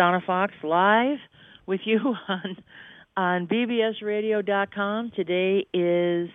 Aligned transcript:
Donna 0.00 0.22
Fox 0.26 0.54
live 0.62 1.18
with 1.66 1.80
you 1.84 1.98
on 2.28 2.56
on 3.18 3.46
bbsradio.com. 3.46 5.12
Today 5.14 5.66
is 5.74 6.30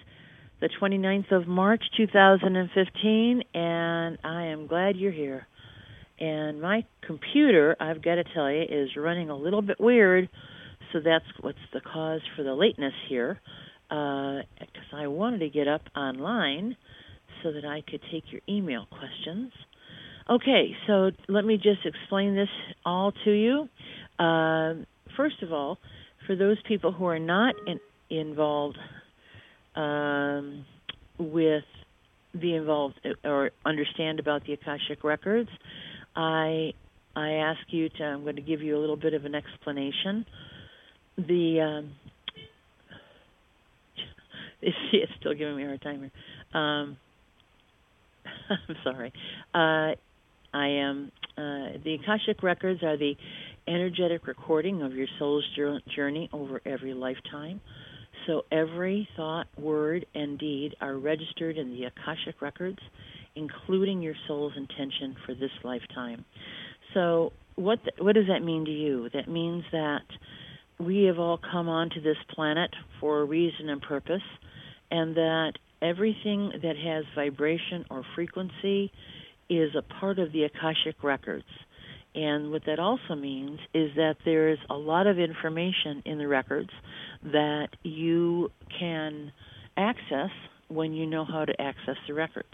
the 0.62 0.70
29th 0.80 1.32
of 1.32 1.48
March 1.48 1.82
2015 1.98 3.42
and 3.56 4.20
I 4.24 4.44
am 4.44 4.68
glad 4.68 4.98
you're 4.98 5.12
here. 5.12 5.48
And 6.20 6.62
my 6.62 6.86
computer, 7.08 7.76
I've 7.80 8.04
got 8.04 8.16
to 8.16 8.24
tell 8.36 8.52
you, 8.52 8.66
is 8.70 8.90
running 8.96 9.32
a 9.32 9.36
little 9.36 9.64
bit 9.64 9.80
weird, 9.80 10.30
so 10.94 11.00
that's 11.04 11.26
what's 11.42 11.58
the 11.74 11.82
cause 11.82 12.22
for 12.38 12.44
the 12.44 12.54
lateness 12.54 12.94
here. 13.10 13.42
Because 13.90 14.44
uh, 14.94 14.98
I 14.98 15.08
wanted 15.08 15.40
to 15.40 15.50
get 15.50 15.68
up 15.68 15.82
online 15.98 16.78
so 17.42 17.52
that 17.52 17.66
I 17.66 17.82
could 17.82 18.02
take 18.12 18.26
your 18.32 18.42
email 18.48 18.86
questions. 18.92 19.52
Okay, 20.28 20.76
so 20.88 21.12
let 21.28 21.46
me 21.46 21.58
just 21.58 21.86
explain 21.86 22.36
this 22.36 22.50
all 22.84 23.12
to 23.26 23.32
you. 23.32 23.70
Uh, 24.18 24.74
first 25.16 25.44
of 25.44 25.54
all, 25.54 25.78
for 26.26 26.36
those 26.36 26.58
people 26.68 26.92
who 26.92 27.06
are 27.06 27.20
not 27.20 27.54
in, 27.68 27.80
involved 28.10 28.78
um, 29.76 30.66
with 31.20 31.64
the 32.34 32.56
involved 32.56 33.00
or 33.24 33.52
understand 33.66 34.20
about 34.20 34.44
the 34.48 34.54
Akashic 34.54 35.04
records, 35.04 35.50
I 36.16 36.74
I 37.16 37.34
ask 37.34 37.60
you 37.68 37.90
to. 37.90 38.04
I'm 38.04 38.24
going 38.24 38.36
to 38.36 38.42
give 38.42 38.62
you 38.62 38.76
a 38.78 38.80
little 38.80 38.98
bit 38.98 39.14
of 39.14 39.26
an 39.26 39.36
explanation. 39.36 40.26
The 41.18 41.62
um, 41.62 41.92
it's, 44.64 44.76
it's 44.92 45.12
still 45.20 45.36
giving 45.36 45.56
me 45.56 45.64
a 45.66 45.68
hard 45.68 45.82
time 45.84 46.00
here. 46.00 46.60
Um, 46.62 46.98
I'm 48.50 48.76
sorry. 48.84 49.14
Uh, 49.54 49.96
I 50.56 50.68
am 50.68 51.12
uh, 51.38 51.78
the 51.84 51.98
Akashic 52.02 52.42
records 52.42 52.82
are 52.82 52.96
the 52.96 53.16
energetic 53.68 54.26
recording 54.26 54.82
of 54.84 54.94
your 54.94 55.08
soul's 55.20 55.44
journey 55.94 56.30
over 56.32 56.62
every 56.66 56.94
lifetime. 56.94 57.60
So 58.26 58.46
every 58.54 59.08
thought, 59.18 59.48
word, 59.60 60.06
and 60.16 60.40
deed 60.40 60.76
are 60.80 60.96
registered 60.96 61.58
in 61.58 61.72
the 61.72 61.84
Akashic 61.84 62.42
records, 62.42 62.80
including 63.36 64.02
your 64.02 64.16
soul's 64.28 64.54
intention 64.56 65.18
for 65.26 65.36
this 65.36 65.52
lifetime. 65.66 66.24
So 66.94 67.34
what 67.56 67.80
the, 67.84 68.02
what 68.02 68.16
does 68.16 68.28
that 68.28 68.42
mean 68.42 68.64
to 68.64 68.72
you? 68.72 69.10
That 69.14 69.28
means 69.28 69.66
that 69.74 70.06
we 70.80 71.04
have 71.04 71.20
all 71.20 71.38
come 71.38 71.68
onto 71.68 72.02
this 72.02 72.18
planet 72.34 72.72
for 73.02 73.20
a 73.20 73.26
reason 73.26 73.68
and 73.68 73.82
purpose, 73.82 74.24
and 74.90 75.16
that 75.18 75.54
everything 75.82 76.54
that 76.64 76.78
has 76.78 77.04
vibration 77.14 77.86
or 77.90 78.04
frequency 78.16 78.90
is 79.50 79.72
a 79.76 79.82
part 79.82 80.20
of 80.20 80.32
the 80.32 80.44
Akashic 80.44 81.04
records. 81.04 81.46
And 82.16 82.52
what 82.52 82.64
that 82.66 82.80
also 82.80 83.16
means 83.16 83.60
is 83.74 83.92
that 83.96 84.16
there's 84.24 84.60
a 84.70 84.76
lot 84.76 85.06
of 85.06 85.20
information 85.20 86.02
in 86.06 86.18
the 86.18 86.28
records 86.28 86.70
that 87.24 87.68
you 87.84 88.52
can 88.80 89.34
access 89.76 90.30
when 90.70 90.94
you 90.94 91.06
know 91.06 91.26
how 91.26 91.44
to 91.44 91.62
access 91.62 91.98
the 92.08 92.14
records. 92.14 92.54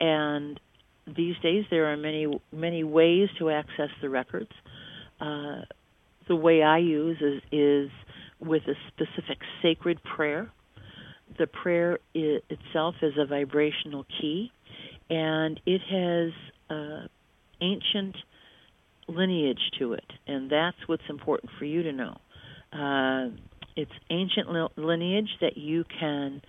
And 0.00 0.60
these 1.06 1.34
days 1.42 1.64
there 1.68 1.92
are 1.92 1.96
many 1.96 2.28
many 2.52 2.84
ways 2.84 3.28
to 3.40 3.50
access 3.50 3.90
the 4.00 4.08
records. 4.08 4.50
Uh, 5.20 5.62
the 6.28 6.36
way 6.36 6.62
I 6.62 6.78
use 6.78 7.20
is, 7.20 7.42
is 7.50 7.90
with 8.40 8.62
a 8.68 8.74
specific 8.88 9.38
sacred 9.62 9.98
prayer. 10.02 10.50
The 11.38 11.48
prayer 11.48 11.98
itself 12.14 12.94
is 13.02 13.14
a 13.18 13.26
vibrational 13.26 14.06
key 14.20 14.52
and 15.12 15.60
it 15.66 15.82
has 15.90 16.30
uh, 16.70 17.06
ancient 17.60 18.16
lineage 19.08 19.60
to 19.78 19.92
it, 19.92 20.10
and 20.26 20.50
that's 20.50 20.76
what's 20.86 21.02
important 21.10 21.52
for 21.58 21.66
you 21.66 21.82
to 21.82 21.92
know. 21.92 22.16
Uh, 22.72 23.28
it's 23.76 23.92
ancient 24.10 24.48
lineage 24.78 25.28
that 25.42 25.58
you 25.58 25.84
can 26.00 26.40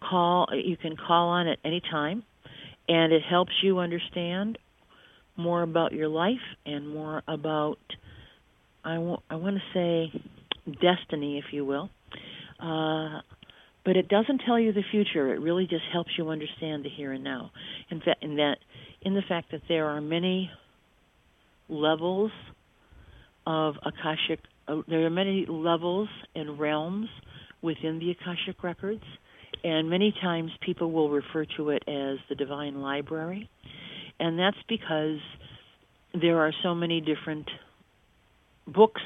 call 0.00 0.46
you 0.52 0.76
can 0.76 0.96
call 0.96 1.30
on 1.30 1.48
at 1.48 1.58
any 1.64 1.80
time, 1.80 2.22
and 2.88 3.12
it 3.12 3.22
helps 3.28 3.52
you 3.64 3.80
understand 3.80 4.58
more 5.36 5.62
about 5.62 5.92
your 5.92 6.08
life 6.08 6.36
and 6.64 6.88
more 6.88 7.20
about 7.26 7.78
I 8.84 8.98
want 8.98 9.22
I 9.28 9.34
want 9.34 9.56
to 9.56 9.62
say 9.74 10.22
destiny, 10.80 11.38
if 11.38 11.52
you 11.52 11.64
will. 11.64 11.90
Uh, 12.60 13.20
but 13.84 13.96
it 13.96 14.08
doesn't 14.08 14.42
tell 14.46 14.58
you 14.58 14.72
the 14.72 14.82
future. 14.90 15.34
It 15.34 15.40
really 15.40 15.66
just 15.66 15.84
helps 15.92 16.10
you 16.16 16.30
understand 16.30 16.84
the 16.84 16.88
here 16.88 17.12
and 17.12 17.22
now. 17.22 17.50
In 17.90 18.00
fact, 18.00 18.22
in 18.22 18.36
that, 18.36 18.56
in 19.02 19.14
the 19.14 19.22
fact 19.28 19.50
that 19.52 19.62
there 19.68 19.86
are 19.86 20.00
many 20.00 20.50
levels 21.68 22.30
of 23.46 23.74
akashic, 23.84 24.40
uh, 24.66 24.76
there 24.88 25.04
are 25.04 25.10
many 25.10 25.46
levels 25.46 26.08
and 26.34 26.58
realms 26.58 27.08
within 27.60 27.98
the 27.98 28.10
akashic 28.10 28.62
records, 28.62 29.04
and 29.62 29.88
many 29.90 30.14
times 30.22 30.50
people 30.64 30.90
will 30.90 31.10
refer 31.10 31.44
to 31.56 31.70
it 31.70 31.82
as 31.86 32.18
the 32.28 32.34
divine 32.34 32.80
library, 32.80 33.50
and 34.18 34.38
that's 34.38 34.56
because 34.68 35.18
there 36.20 36.38
are 36.38 36.52
so 36.62 36.74
many 36.74 37.00
different 37.00 37.48
books 38.66 39.02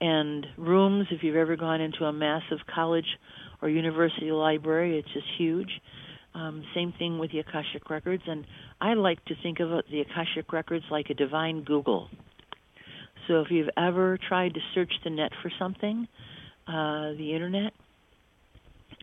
and 0.00 0.46
rooms. 0.56 1.08
If 1.10 1.22
you've 1.22 1.36
ever 1.36 1.56
gone 1.56 1.80
into 1.80 2.04
a 2.04 2.12
massive 2.12 2.58
college 2.72 3.06
or 3.60 3.68
university 3.68 4.30
library. 4.30 4.98
It's 4.98 5.12
just 5.12 5.26
huge. 5.36 5.70
Um, 6.34 6.62
same 6.74 6.92
thing 6.98 7.18
with 7.18 7.32
the 7.32 7.40
Akashic 7.40 7.90
Records, 7.90 8.22
and 8.26 8.46
I 8.80 8.94
like 8.94 9.24
to 9.26 9.34
think 9.42 9.60
of 9.60 9.70
the 9.90 10.00
Akashic 10.00 10.52
Records 10.52 10.84
like 10.90 11.10
a 11.10 11.14
divine 11.14 11.64
Google. 11.64 12.08
So 13.26 13.40
if 13.40 13.50
you've 13.50 13.70
ever 13.76 14.18
tried 14.28 14.54
to 14.54 14.60
search 14.74 14.92
the 15.04 15.10
net 15.10 15.32
for 15.42 15.50
something, 15.58 16.06
uh, 16.66 17.12
the 17.16 17.32
internet, 17.34 17.72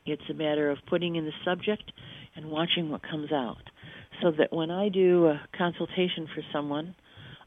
it's 0.06 0.22
a 0.30 0.34
matter 0.34 0.70
of 0.70 0.78
putting 0.88 1.16
in 1.16 1.26
the 1.26 1.32
subject 1.44 1.92
and 2.36 2.50
watching 2.50 2.90
what 2.90 3.02
comes 3.04 3.32
out. 3.32 3.62
So 4.22 4.32
that 4.32 4.54
when 4.54 4.72
I 4.72 4.90
do 4.90 5.28
a 5.28 5.42
consultation 5.58 6.28
for 6.34 6.42
someone, 6.54 6.96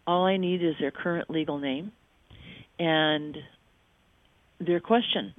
all 0.06 0.26
I 0.26 0.36
need 0.36 0.62
is 0.62 0.74
their 0.80 0.90
current 0.90 1.30
legal 1.30 1.58
name 1.58 1.92
and 2.78 3.36
their 4.60 4.80
question 4.80 5.34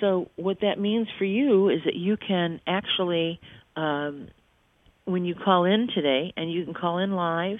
so 0.00 0.28
what 0.36 0.60
that 0.60 0.78
means 0.78 1.08
for 1.18 1.24
you 1.24 1.68
is 1.68 1.80
that 1.84 1.94
you 1.94 2.16
can 2.16 2.60
actually, 2.66 3.40
um, 3.76 4.28
when 5.04 5.24
you 5.24 5.34
call 5.34 5.64
in 5.64 5.88
today, 5.94 6.32
and 6.36 6.52
you 6.52 6.64
can 6.64 6.74
call 6.74 6.98
in 6.98 7.12
live, 7.12 7.58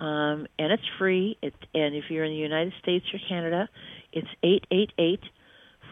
um, 0.00 0.46
and 0.58 0.72
it's 0.72 0.82
free. 0.98 1.36
It, 1.42 1.54
and 1.74 1.94
if 1.94 2.04
you're 2.08 2.24
in 2.24 2.32
the 2.32 2.38
United 2.38 2.72
States 2.82 3.04
or 3.12 3.20
Canada, 3.28 3.68
it's 4.12 4.28
eight 4.42 4.64
eight 4.70 4.92
eight 4.98 5.20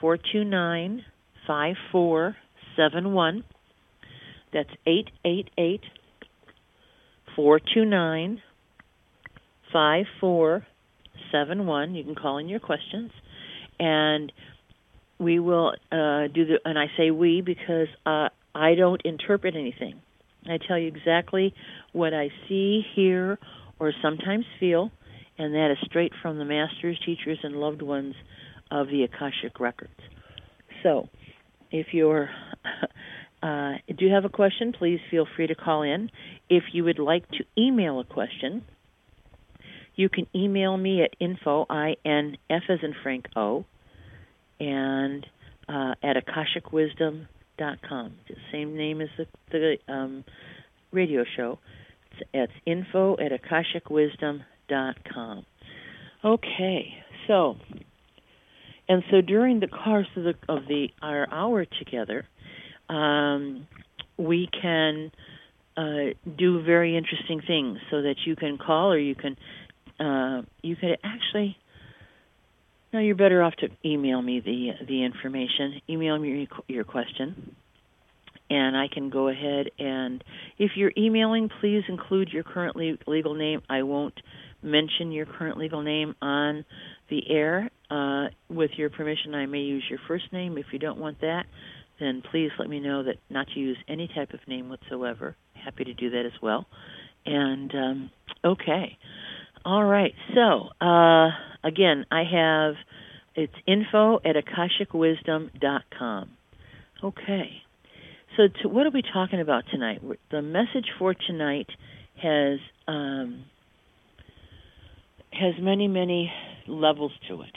four 0.01 0.17
two 0.17 0.45
nine 0.45 1.05
five 1.47 1.77
four 1.93 2.37
seven 2.77 3.13
one. 3.13 3.45
That's 4.53 4.71
eight 4.87 5.11
eight 5.25 5.51
eight 5.59 5.83
four 7.35 7.61
two 7.61 7.85
nine 7.85 8.41
five 9.73 10.07
four 10.21 10.67
seven 11.33 11.67
one. 11.67 11.95
You 11.95 12.05
can 12.05 12.15
call 12.15 12.39
in 12.39 12.49
your 12.49 12.61
questions, 12.61 13.11
and 13.79 14.33
we 15.19 15.39
will 15.39 15.71
uh, 15.91 16.29
do 16.29 16.45
the, 16.47 16.59
and 16.65 16.79
I 16.79 16.87
say 16.97 17.11
we 17.11 17.41
because 17.41 17.89
uh, 18.05 18.29
I 18.55 18.75
don't 18.75 19.01
interpret 19.05 19.57
anything. 19.57 20.01
I 20.47 20.59
tell 20.59 20.79
you 20.79 20.89
exactly 20.89 21.55
what 21.93 22.15
I 22.15 22.31
see, 22.49 22.83
hear, 22.95 23.39
or 23.79 23.93
sometimes 24.03 24.45
feel, 24.61 24.91
and 25.39 25.55
that 25.55 25.71
is 25.73 25.79
straight 25.85 26.13
from 26.23 26.39
the 26.39 26.45
masters, 26.45 27.01
teachers, 27.05 27.39
and 27.43 27.57
loved 27.57 27.83
ones 27.83 28.15
of 28.71 28.89
the 28.89 29.03
Akashic 29.05 29.59
records. 29.59 29.99
So, 30.83 31.09
if 31.71 31.89
you're 31.93 32.31
uh, 33.43 33.73
do 33.97 34.09
have 34.09 34.25
a 34.25 34.29
question, 34.29 34.73
please 34.73 35.01
feel 35.11 35.27
free 35.37 35.47
to 35.47 35.55
call 35.55 35.83
in. 35.83 36.11
If 36.49 36.65
you 36.73 36.85
would 36.85 36.99
like 36.99 37.29
to 37.31 37.45
email 37.59 38.01
a 38.01 38.05
question, 38.05 38.63
you 39.95 40.09
can 40.09 40.27
email 40.35 40.77
me 40.77 41.03
at 41.03 41.11
info 41.19 41.67
i 41.71 41.97
n 42.05 42.37
f 42.51 42.63
as 42.69 42.79
in 42.83 42.95
Frank 43.03 43.27
O 43.35 43.65
and 44.61 45.27
uh, 45.69 45.95
at 46.03 46.17
akashicwisdom.com. 46.17 48.13
The 48.29 48.37
same 48.53 48.77
name 48.77 49.01
as 49.01 49.09
the, 49.17 49.27
the 49.51 49.79
um, 49.93 50.25
radio 50.93 51.25
show. 51.37 51.59
It's, 52.13 52.23
it's 52.33 52.53
info 52.65 53.17
at 53.19 53.33
akashicwisdom.com. 53.33 55.47
Okay, 56.25 56.95
so 57.27 57.57
and 58.89 59.03
so 59.11 59.21
during 59.21 59.61
the 59.61 59.67
course 59.67 60.07
of 60.17 60.25
the 60.25 60.35
of 60.49 60.67
the 60.67 60.89
our 61.03 61.29
hour 61.31 61.65
together, 61.65 62.27
um, 62.89 63.67
we 64.17 64.49
can 64.61 65.11
uh, 65.77 66.15
do 66.39 66.63
very 66.63 66.97
interesting 66.97 67.43
things 67.47 67.79
so 67.91 68.03
that 68.03 68.17
you 68.25 68.37
can 68.37 68.59
call 68.59 68.93
or 68.93 68.99
you 68.99 69.15
can 69.15 69.37
uh, 69.99 70.43
you 70.63 70.77
can 70.77 70.97
actually 71.03 71.57
no, 72.97 73.03
you're 73.03 73.15
better 73.15 73.43
off 73.43 73.55
to 73.57 73.69
email 73.85 74.23
me 74.23 74.41
the 74.41 74.71
the 74.87 75.05
information. 75.05 75.83
Email 75.87 76.19
me 76.19 76.49
your, 76.67 76.85
question, 76.85 77.55
and 78.49 78.75
I 78.75 78.89
can 78.89 79.11
go 79.11 79.29
ahead 79.29 79.71
and 79.79 80.25
if 80.57 80.73
you're 80.77 80.93
emailing, 80.97 81.51
please 81.61 81.83
include 81.89 82.31
your 82.31 82.43
current 82.43 82.75
legal 83.07 83.35
name. 83.35 83.61
I 83.69 83.83
won't 83.83 84.19
mention 84.63 85.13
your 85.13 85.27
current 85.27 85.59
legal 85.59 85.83
name 85.83 86.15
on 86.23 86.65
the 87.11 87.31
air. 87.31 87.71
Uh, 87.91 88.29
with 88.49 88.71
your 88.79 88.89
permission, 88.89 89.35
I 89.35 89.45
may 89.45 89.61
use 89.61 89.85
your 89.91 90.01
first 90.09 90.33
name. 90.33 90.57
If 90.57 90.67
you 90.73 90.79
don't 90.79 90.99
want 90.99 91.21
that, 91.21 91.45
then 92.01 92.23
please 92.31 92.51
let 92.59 92.71
me 92.71 92.81
know 92.81 93.03
that 93.03 93.17
not 93.29 93.47
to 93.49 93.61
use 93.61 93.77
any 93.89 94.09
type 94.09 94.33
of 94.33 94.41
name 94.49 94.71
whatsoever. 94.71 95.37
Happy 95.53 95.85
to 95.85 95.93
do 95.93 96.09
that 96.11 96.25
as 96.25 96.41
well. 96.41 96.65
And 97.27 97.75
um, 97.75 98.11
okay, 98.43 98.97
all 99.67 99.85
right. 99.85 100.15
So 100.35 100.69
uh, 100.81 101.31
again, 101.65 102.07
I 102.11 102.23
have 102.23 102.75
it's 103.35 103.53
info 103.67 104.17
at 104.25 104.37
akashicwisdom.com. 104.37 106.31
Okay. 107.03 107.51
So 108.37 108.45
to, 108.63 108.69
what 108.69 108.87
are 108.87 108.91
we 108.91 109.03
talking 109.03 109.41
about 109.41 109.65
tonight? 109.71 110.01
The 110.31 110.41
message 110.41 110.87
for 110.99 111.15
tonight 111.15 111.67
has 112.23 112.61
um, 112.87 113.45
has 115.33 115.55
many 115.61 115.89
many 115.89 116.33
levels 116.69 117.13
to 117.29 117.43
it. 117.43 117.57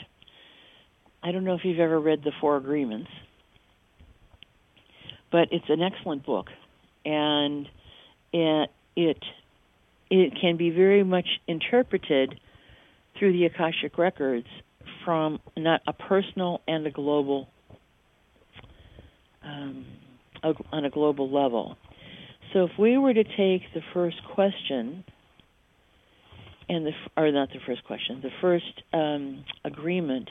I 1.22 1.30
don't 1.30 1.44
know 1.44 1.54
if 1.54 1.60
you've 1.64 1.78
ever 1.78 2.00
read 2.00 2.22
the 2.24 2.32
Four 2.40 2.56
Agreements, 2.56 3.10
but 5.30 5.48
it's 5.52 5.66
an 5.68 5.80
excellent 5.80 6.26
book, 6.26 6.46
and 7.04 7.66
it 8.32 8.70
it, 8.96 9.22
it 10.10 10.32
can 10.40 10.56
be 10.56 10.70
very 10.70 11.04
much 11.04 11.26
interpreted 11.46 12.38
through 13.18 13.32
the 13.32 13.46
Akashic 13.46 13.96
records 13.96 14.46
from 15.04 15.40
not 15.56 15.80
a 15.86 15.92
personal 15.92 16.60
and 16.66 16.86
a 16.86 16.90
global 16.90 17.48
um, 19.42 19.86
on 20.72 20.84
a 20.84 20.90
global 20.90 21.30
level. 21.30 21.76
So 22.52 22.64
if 22.64 22.72
we 22.78 22.98
were 22.98 23.14
to 23.14 23.24
take 23.24 23.62
the 23.74 23.82
first 23.94 24.16
question, 24.34 25.04
and 26.68 26.86
the 26.86 26.92
or 27.16 27.30
not 27.30 27.50
the 27.50 27.60
first 27.66 27.84
question, 27.84 28.20
the 28.22 28.30
first 28.40 28.82
um, 28.92 29.44
agreement, 29.64 30.28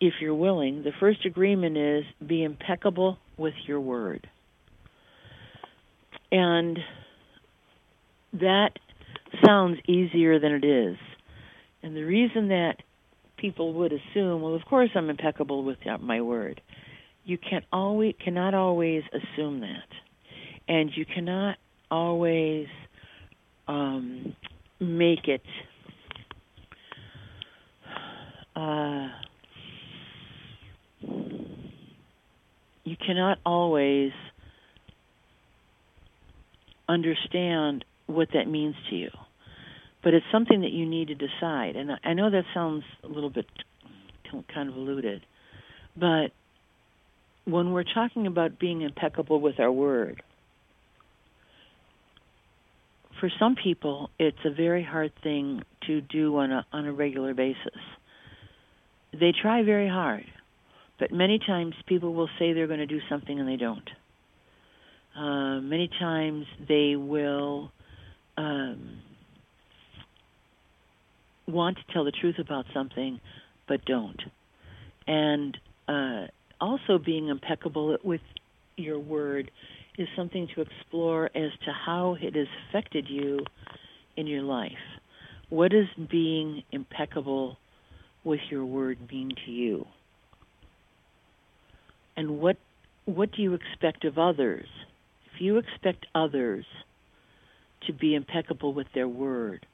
if 0.00 0.14
you're 0.20 0.34
willing, 0.34 0.82
the 0.82 0.92
first 1.00 1.24
agreement 1.24 1.76
is 1.76 2.04
be 2.26 2.42
impeccable 2.42 3.18
with 3.36 3.54
your 3.66 3.80
word, 3.80 4.28
and 6.30 6.78
that 8.40 8.70
sounds 9.44 9.78
easier 9.86 10.38
than 10.38 10.52
it 10.52 10.64
is. 10.64 10.96
And 11.82 11.96
the 11.96 12.04
reason 12.04 12.48
that 12.48 12.76
people 13.36 13.74
would 13.74 13.92
assume, 13.92 14.42
well, 14.42 14.54
of 14.54 14.64
course 14.64 14.90
I'm 14.94 15.10
impeccable 15.10 15.62
with 15.64 15.78
my 16.00 16.20
word 16.20 16.60
you 17.26 17.36
can 17.36 17.62
always 17.72 18.14
cannot 18.24 18.54
always 18.54 19.02
assume 19.12 19.60
that, 19.60 19.88
and 20.68 20.90
you 20.94 21.04
cannot 21.04 21.56
always 21.90 22.68
um, 23.66 24.34
make 24.78 25.26
it. 25.26 25.42
Uh, 28.54 29.08
you 32.84 32.96
cannot 33.04 33.38
always 33.44 34.12
understand 36.88 37.84
what 38.06 38.28
that 38.34 38.48
means 38.48 38.74
to 38.90 38.96
you, 38.96 39.10
but 40.02 40.14
it's 40.14 40.26
something 40.32 40.60
that 40.60 40.72
you 40.72 40.86
need 40.86 41.08
to 41.08 41.14
decide. 41.14 41.76
And 41.76 41.92
I 42.04 42.14
know 42.14 42.30
that 42.30 42.44
sounds 42.54 42.84
a 43.02 43.08
little 43.08 43.30
bit 43.30 43.46
convoluted, 44.52 45.22
but 45.96 46.32
when 47.44 47.72
we're 47.72 47.84
talking 47.84 48.26
about 48.26 48.58
being 48.58 48.82
impeccable 48.82 49.40
with 49.40 49.60
our 49.60 49.70
word, 49.70 50.22
for 53.20 53.30
some 53.38 53.56
people, 53.56 54.10
it's 54.18 54.38
a 54.44 54.50
very 54.50 54.82
hard 54.82 55.12
thing 55.22 55.62
to 55.86 56.00
do 56.00 56.36
on 56.36 56.52
a 56.52 56.66
on 56.72 56.86
a 56.86 56.92
regular 56.92 57.34
basis. 57.34 57.80
They 59.12 59.32
try 59.32 59.62
very 59.62 59.88
hard, 59.88 60.24
but 60.98 61.12
many 61.12 61.38
times 61.38 61.74
people 61.86 62.12
will 62.12 62.28
say 62.38 62.52
they're 62.52 62.66
going 62.66 62.80
to 62.80 62.86
do 62.86 63.00
something 63.08 63.38
and 63.38 63.48
they 63.48 63.56
don't. 63.56 63.88
Uh, 65.16 65.60
many 65.60 65.88
times 65.98 66.44
they 66.68 66.96
will 66.96 67.70
um, 68.36 69.00
want 71.46 71.76
to 71.76 71.92
tell 71.92 72.04
the 72.04 72.12
truth 72.12 72.36
about 72.38 72.66
something, 72.74 73.20
but 73.68 73.84
don't. 73.84 74.20
And 75.06 75.56
uh, 75.88 76.26
also 76.60 76.98
being 76.98 77.28
impeccable 77.28 77.96
with 78.02 78.20
your 78.76 78.98
word 78.98 79.50
is 79.98 80.08
something 80.16 80.48
to 80.54 80.60
explore 80.60 81.26
as 81.34 81.50
to 81.64 81.72
how 81.72 82.16
it 82.20 82.34
has 82.34 82.48
affected 82.68 83.06
you 83.08 83.40
in 84.16 84.26
your 84.26 84.42
life. 84.42 84.72
What 85.48 85.70
does 85.70 85.86
being 86.10 86.62
impeccable 86.72 87.56
with 88.24 88.40
your 88.50 88.64
word 88.64 88.98
mean 89.10 89.32
to 89.44 89.50
you? 89.50 89.86
And 92.16 92.40
what 92.40 92.56
what 93.04 93.30
do 93.30 93.42
you 93.42 93.54
expect 93.54 94.04
of 94.04 94.18
others? 94.18 94.66
If 95.32 95.40
you 95.40 95.58
expect 95.58 96.06
others 96.12 96.64
to 97.86 97.92
be 97.92 98.14
impeccable 98.14 98.72
with 98.72 98.86
their 98.94 99.08
word, 99.08 99.66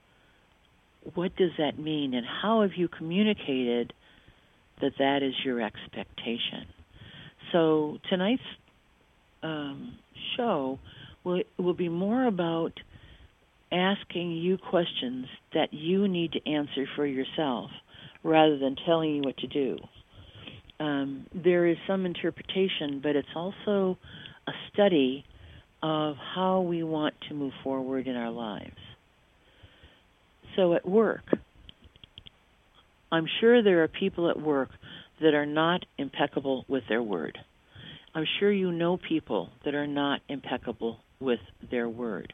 what 1.14 1.34
does 1.37 1.50
that 1.58 1.78
mean 1.78 2.14
and 2.14 2.26
how 2.26 2.62
have 2.62 2.72
you 2.76 2.88
communicated 2.88 3.93
that 4.82 4.93
that 4.99 5.22
is 5.22 5.34
your 5.44 5.60
expectation. 5.60 6.66
So 7.52 7.99
tonight's 8.10 8.43
um, 9.43 9.96
show 10.37 10.78
will 11.25 11.43
will 11.58 11.75
be 11.75 11.88
more 11.88 12.26
about 12.26 12.72
asking 13.70 14.32
you 14.32 14.58
questions 14.58 15.26
that 15.55 15.72
you 15.72 16.06
need 16.08 16.32
to 16.32 16.50
answer 16.50 16.87
for 16.94 17.06
yourself, 17.06 17.70
rather 18.22 18.58
than 18.58 18.76
telling 18.84 19.16
you 19.16 19.22
what 19.22 19.37
to 19.38 19.46
do. 19.46 19.78
Um, 20.78 21.26
there 21.32 21.66
is 21.66 21.76
some 21.87 22.05
interpretation, 22.05 23.00
but 23.02 23.16
it's 23.16 23.28
also 23.34 23.96
a 24.46 24.52
study 24.72 25.25
of 25.82 26.17
how 26.34 26.61
we 26.61 26.82
want 26.82 27.14
to 27.29 27.34
move 27.34 27.52
forward 27.64 28.06
in 28.06 28.17
our 28.17 28.31
lives. 28.31 28.76
So 30.56 30.75
at 30.75 30.87
work, 30.87 31.25
I'm 33.11 33.26
sure 33.40 33.62
there 33.62 33.82
are 33.82 33.88
people 33.88 34.31
at 34.31 34.40
work 34.40 34.70
that 35.20 35.34
are 35.34 35.46
not 35.46 35.84
impeccable 35.99 36.64
with 36.69 36.84
their 36.88 37.02
word. 37.02 37.38
I'm 38.14 38.26
sure 38.38 38.52
you 38.52 38.73
know 38.73 38.96
people 38.96 39.49
that 39.64 39.75
are 39.75 39.87
not 39.87 40.20
impeccable 40.29 40.99
with 41.20 41.40
their 41.70 41.88
word. 41.88 42.32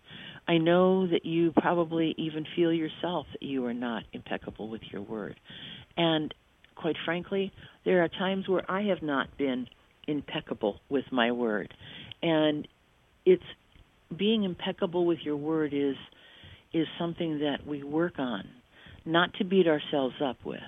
I 0.48 0.58
know 0.58 1.06
that 1.06 1.24
you 1.24 1.52
probably 1.52 2.14
even 2.16 2.46
feel 2.56 2.72
yourself 2.72 3.26
that 3.32 3.42
you 3.42 3.64
are 3.66 3.74
not 3.74 4.04
impeccable 4.12 4.68
with 4.68 4.80
your 4.90 5.02
word. 5.02 5.36
And 5.96 6.32
quite 6.74 6.96
frankly, 7.04 7.52
there 7.84 8.02
are 8.02 8.08
times 8.08 8.48
where 8.48 8.68
I 8.68 8.82
have 8.84 9.02
not 9.02 9.36
been 9.36 9.68
impeccable 10.06 10.80
with 10.88 11.04
my 11.12 11.32
word. 11.32 11.72
And 12.22 12.66
it's 13.28 13.42
being 14.16 14.44
impeccable 14.44 15.04
with 15.04 15.18
your 15.22 15.36
word 15.36 15.74
is 15.74 15.96
is 16.72 16.86
something 16.98 17.40
that 17.40 17.66
we 17.66 17.82
work 17.82 18.18
on 18.18 18.46
not 19.04 19.32
to 19.34 19.44
beat 19.44 19.66
ourselves 19.66 20.14
up 20.22 20.36
with, 20.44 20.60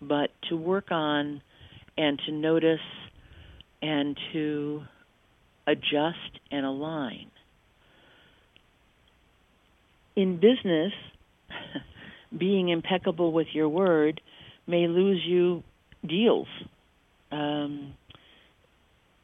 but 0.00 0.30
to 0.48 0.56
work 0.56 0.90
on 0.90 1.40
and 1.96 2.20
to 2.26 2.32
notice 2.32 2.80
and 3.80 4.18
to 4.32 4.82
adjust 5.66 6.38
and 6.50 6.66
align. 6.66 7.30
In 10.16 10.36
business, 10.36 10.92
being 12.38 12.68
impeccable 12.68 13.32
with 13.32 13.48
your 13.52 13.68
word 13.68 14.20
may 14.66 14.86
lose 14.86 15.22
you 15.26 15.62
deals. 16.06 16.48
Um, 17.32 17.94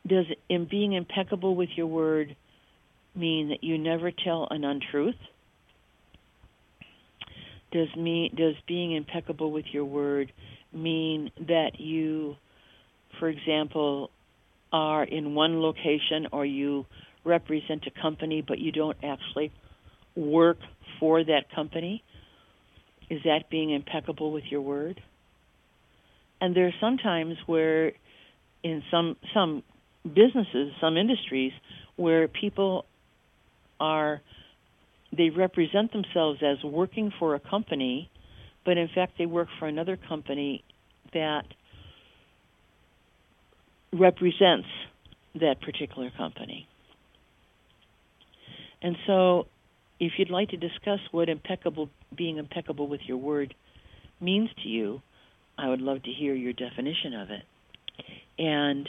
does 0.06 0.26
in 0.48 0.66
being 0.66 0.92
impeccable 0.92 1.56
with 1.56 1.70
your 1.76 1.86
word 1.86 2.36
mean 3.14 3.48
that 3.48 3.64
you 3.64 3.78
never 3.78 4.10
tell 4.10 4.46
an 4.50 4.64
untruth? 4.64 5.16
does 7.72 7.94
me 7.96 8.30
does 8.34 8.54
being 8.66 8.92
impeccable 8.92 9.50
with 9.50 9.64
your 9.72 9.84
word 9.84 10.32
mean 10.72 11.30
that 11.48 11.78
you 11.78 12.36
for 13.18 13.28
example 13.28 14.10
are 14.72 15.04
in 15.04 15.34
one 15.34 15.60
location 15.60 16.28
or 16.32 16.44
you 16.44 16.86
represent 17.24 17.84
a 17.86 18.02
company 18.02 18.42
but 18.46 18.58
you 18.58 18.72
don't 18.72 18.96
actually 19.02 19.52
work 20.14 20.58
for 21.00 21.24
that 21.24 21.50
company 21.54 22.02
is 23.10 23.20
that 23.24 23.50
being 23.50 23.70
impeccable 23.70 24.32
with 24.32 24.44
your 24.50 24.60
word 24.60 25.00
and 26.40 26.54
there 26.54 26.66
are 26.66 26.74
some 26.80 26.98
times 26.98 27.36
where 27.46 27.92
in 28.62 28.82
some 28.90 29.16
some 29.34 29.62
businesses 30.14 30.72
some 30.80 30.96
industries 30.96 31.52
where 31.96 32.28
people 32.28 32.84
are 33.80 34.20
they 35.16 35.30
represent 35.30 35.92
themselves 35.92 36.40
as 36.42 36.62
working 36.64 37.12
for 37.18 37.34
a 37.34 37.40
company, 37.40 38.10
but 38.64 38.76
in 38.76 38.88
fact 38.94 39.12
they 39.18 39.26
work 39.26 39.48
for 39.58 39.66
another 39.66 39.96
company 39.96 40.64
that 41.12 41.44
represents 43.92 44.68
that 45.34 45.60
particular 45.60 46.10
company. 46.16 46.66
And 48.82 48.96
so, 49.06 49.46
if 49.98 50.12
you'd 50.18 50.30
like 50.30 50.50
to 50.50 50.56
discuss 50.56 51.00
what 51.10 51.28
impeccable 51.28 51.88
being 52.14 52.36
impeccable 52.36 52.86
with 52.86 53.00
your 53.06 53.16
word 53.16 53.54
means 54.20 54.50
to 54.62 54.68
you, 54.68 55.00
I 55.56 55.68
would 55.68 55.80
love 55.80 56.02
to 56.02 56.10
hear 56.10 56.34
your 56.34 56.52
definition 56.52 57.14
of 57.14 57.30
it. 57.30 57.42
And 58.38 58.88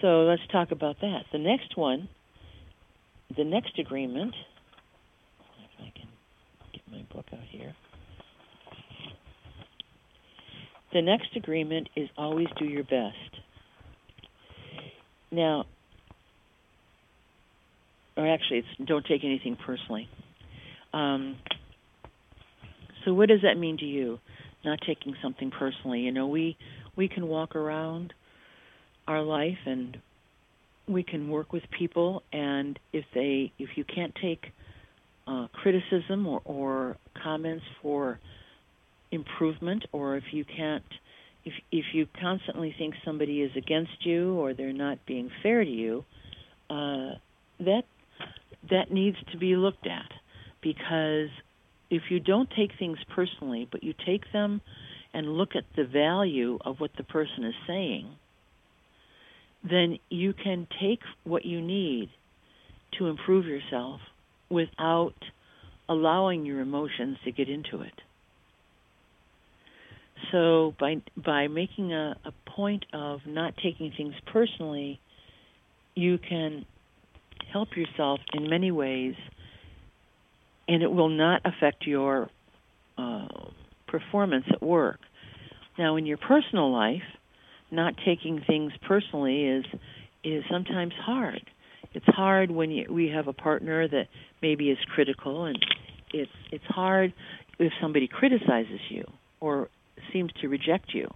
so 0.00 0.22
let's 0.22 0.42
talk 0.50 0.70
about 0.70 0.96
that. 1.00 1.24
The 1.32 1.38
next 1.38 1.76
one, 1.76 2.08
the 3.36 3.44
next 3.44 3.78
agreement, 3.78 4.34
if 5.64 5.80
I 5.80 5.92
can 5.98 6.08
get 6.72 6.82
my 6.90 7.02
book 7.14 7.26
out 7.32 7.46
here. 7.50 7.74
The 10.92 11.02
next 11.02 11.36
agreement 11.36 11.88
is 11.96 12.08
always 12.18 12.48
do 12.58 12.66
your 12.66 12.84
best. 12.84 13.40
Now, 15.30 15.64
or 18.16 18.28
actually, 18.28 18.58
it's 18.58 18.88
don't 18.88 19.06
take 19.06 19.24
anything 19.24 19.56
personally. 19.56 20.08
Um, 20.92 21.36
so, 23.04 23.14
what 23.14 23.28
does 23.28 23.40
that 23.42 23.56
mean 23.56 23.78
to 23.78 23.86
you? 23.86 24.18
Not 24.64 24.80
taking 24.86 25.14
something 25.22 25.50
personally. 25.50 26.00
You 26.00 26.12
know, 26.12 26.26
we 26.26 26.58
we 26.94 27.08
can 27.08 27.26
walk 27.26 27.56
around 27.56 28.12
our 29.06 29.22
life 29.22 29.58
and 29.66 29.98
we 30.88 31.02
can 31.02 31.28
work 31.28 31.52
with 31.52 31.62
people, 31.76 32.22
and 32.32 32.78
if 32.92 33.04
they 33.14 33.52
if 33.58 33.70
you 33.76 33.84
can't 33.84 34.14
take 34.20 34.52
uh, 35.26 35.46
criticism 35.52 36.26
or, 36.26 36.40
or 36.44 36.96
comments 37.22 37.64
for 37.80 38.18
improvement, 39.10 39.84
or 39.92 40.16
if 40.16 40.24
you 40.32 40.44
can't 40.44 40.84
if 41.44 41.52
if 41.70 41.84
you 41.92 42.06
constantly 42.20 42.74
think 42.76 42.94
somebody 43.04 43.42
is 43.42 43.52
against 43.56 44.04
you 44.04 44.34
or 44.34 44.54
they're 44.54 44.72
not 44.72 44.98
being 45.06 45.30
fair 45.42 45.64
to 45.64 45.70
you, 45.70 46.04
uh, 46.70 47.12
that 47.60 47.82
that 48.70 48.90
needs 48.90 49.16
to 49.30 49.38
be 49.38 49.56
looked 49.56 49.86
at. 49.86 50.10
Because 50.62 51.28
if 51.90 52.02
you 52.10 52.20
don't 52.20 52.48
take 52.56 52.70
things 52.78 52.98
personally, 53.14 53.68
but 53.70 53.82
you 53.82 53.94
take 54.06 54.32
them 54.32 54.60
and 55.12 55.36
look 55.36 55.56
at 55.56 55.64
the 55.76 55.84
value 55.84 56.58
of 56.64 56.80
what 56.80 56.90
the 56.96 57.02
person 57.02 57.44
is 57.44 57.54
saying, 57.66 58.06
then 59.68 59.98
you 60.08 60.32
can 60.32 60.66
take 60.80 61.00
what 61.24 61.44
you 61.44 61.60
need 61.60 62.10
to 62.98 63.06
improve 63.06 63.46
yourself 63.46 64.00
without 64.50 65.14
allowing 65.88 66.44
your 66.44 66.60
emotions 66.60 67.16
to 67.24 67.32
get 67.32 67.48
into 67.48 67.80
it. 67.82 67.94
So 70.30 70.74
by 70.78 71.02
by 71.16 71.48
making 71.48 71.92
a, 71.92 72.16
a 72.24 72.32
point 72.50 72.86
of 72.92 73.20
not 73.26 73.54
taking 73.62 73.92
things 73.96 74.14
personally, 74.32 75.00
you 75.94 76.18
can 76.18 76.64
help 77.52 77.76
yourself 77.76 78.20
in 78.32 78.48
many 78.48 78.70
ways, 78.70 79.14
and 80.68 80.82
it 80.82 80.90
will 80.90 81.08
not 81.08 81.42
affect 81.44 81.86
your 81.86 82.30
uh, 82.96 83.26
performance 83.88 84.44
at 84.50 84.62
work. 84.62 85.00
Now, 85.78 85.96
in 85.96 86.06
your 86.06 86.18
personal 86.18 86.72
life, 86.72 87.02
not 87.72 87.94
taking 88.04 88.42
things 88.46 88.72
personally 88.86 89.44
is 89.44 89.64
is 90.24 90.44
sometimes 90.50 90.92
hard. 90.94 91.42
It's 91.94 92.06
hard 92.06 92.50
when 92.50 92.70
you, 92.70 92.86
we 92.88 93.08
have 93.08 93.26
a 93.26 93.32
partner 93.32 93.88
that 93.88 94.06
maybe 94.40 94.70
is 94.70 94.78
critical, 94.94 95.44
and 95.44 95.58
it's 96.12 96.30
it's 96.50 96.64
hard 96.66 97.12
if 97.58 97.72
somebody 97.80 98.08
criticizes 98.08 98.80
you 98.88 99.04
or 99.40 99.68
seems 100.12 100.32
to 100.40 100.48
reject 100.48 100.94
you. 100.94 101.08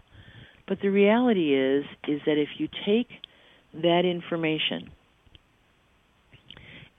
But 0.66 0.80
the 0.80 0.88
reality 0.88 1.54
is 1.54 1.84
is 2.08 2.20
that 2.26 2.38
if 2.38 2.48
you 2.58 2.68
take 2.84 3.08
that 3.74 4.04
information 4.04 4.90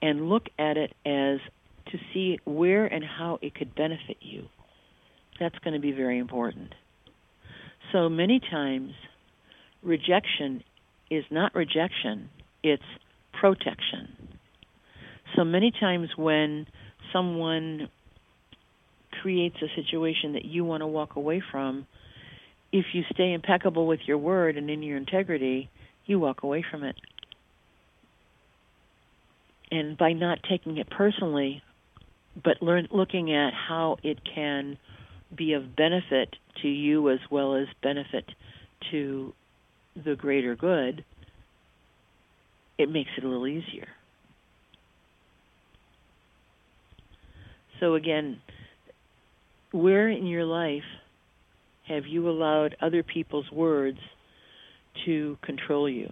and 0.02 0.30
look 0.30 0.44
at 0.60 0.78
it 0.78 0.94
as 1.06 1.40
to 1.92 1.98
see 2.14 2.40
where 2.46 2.86
and 2.86 3.04
how 3.04 3.40
it 3.42 3.56
could 3.56 3.74
benefit 3.76 4.18
you, 4.22 4.46
that's 5.40 5.58
going 5.60 5.74
to 5.74 5.80
be 5.80 5.92
very 5.92 6.20
important. 6.20 6.74
So 7.92 8.10
many 8.10 8.40
times, 8.40 8.92
rejection 9.88 10.64
is 11.10 11.24
not 11.32 11.56
rejection, 11.56 12.30
it's 12.62 12.84
protection. 13.40 14.38
So 15.36 15.44
many 15.44 15.72
times 15.72 16.10
when 16.16 16.68
someone 17.14 17.90
creates 19.22 19.56
a 19.62 19.82
situation 19.82 20.34
that 20.34 20.46
you 20.46 20.64
want 20.66 20.82
to 20.82 20.88
walk 20.88 21.16
away 21.16 21.42
from, 21.52 21.88
if 22.72 22.86
you 22.94 23.04
stay 23.14 23.34
impeccable 23.34 23.88
with 23.88 24.02
your 24.06 24.18
word 24.18 24.58
and 24.58 24.70
in 24.70 24.84
your 24.84 24.98
integrity, 24.98 25.70
you 26.06 26.20
walk 26.20 26.44
away 26.44 26.64
from 26.70 26.84
it. 26.84 26.96
And 29.72 29.98
by 29.98 30.14
not 30.14 30.40
taking 30.48 30.78
it 30.78 30.90
personally, 30.90 31.64
but 32.42 32.62
learn 32.62 32.88
looking 32.92 33.34
at 33.34 33.54
how 33.54 33.98
it 34.04 34.20
can 34.24 34.78
be 35.36 35.54
of 35.54 35.76
benefit 35.76 36.36
to 36.62 36.68
you 36.68 37.10
as 37.10 37.20
well 37.30 37.56
as 37.56 37.68
benefit 37.82 38.26
to 38.92 39.34
the 40.04 40.16
greater 40.16 40.56
good, 40.56 41.04
it 42.78 42.90
makes 42.90 43.10
it 43.18 43.24
a 43.24 43.28
little 43.28 43.48
easier. 43.48 43.88
So 47.80 47.96
again, 47.96 48.40
where 49.72 50.10
in 50.10 50.26
your 50.26 50.46
life 50.46 50.84
have 51.88 52.06
you 52.06 52.30
allowed 52.30 52.76
other 52.82 53.04
people's 53.04 53.50
words 53.52 54.00
to 55.06 55.38
control 55.44 55.90
you? 55.90 56.12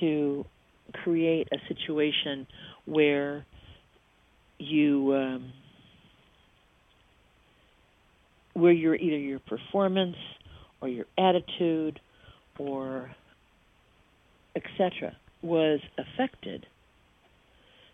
To 0.00 0.44
create 0.92 1.48
a 1.52 1.58
situation 1.68 2.46
where 2.86 3.44
you 4.58 5.14
um, 5.14 5.52
where 8.54 8.72
your 8.72 8.94
either 8.94 9.16
your 9.16 9.38
performance 9.40 10.16
or 10.80 10.88
your 10.88 11.06
attitude 11.18 12.00
or 12.58 13.10
etc 14.56 15.16
was 15.42 15.80
affected 15.96 16.66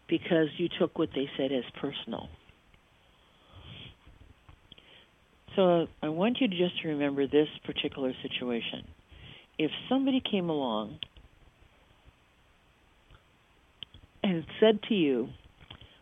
because 0.09 0.49
you 0.57 0.69
took 0.79 0.99
what 0.99 1.11
they 1.15 1.29
said 1.37 1.53
as 1.53 1.65
personal. 1.81 2.29
So 5.55 5.87
I 6.03 6.09
want 6.11 6.39
you 6.41 6.49
to 6.49 6.57
just 6.57 6.85
remember 6.85 7.27
this 7.27 7.49
particular 7.65 8.13
situation. 8.23 8.87
If 9.59 9.71
somebody 9.89 10.21
came 10.21 10.51
along 10.51 10.99
and 14.23 14.45
said 14.61 14.81
to 14.89 14.95
you, 14.95 15.29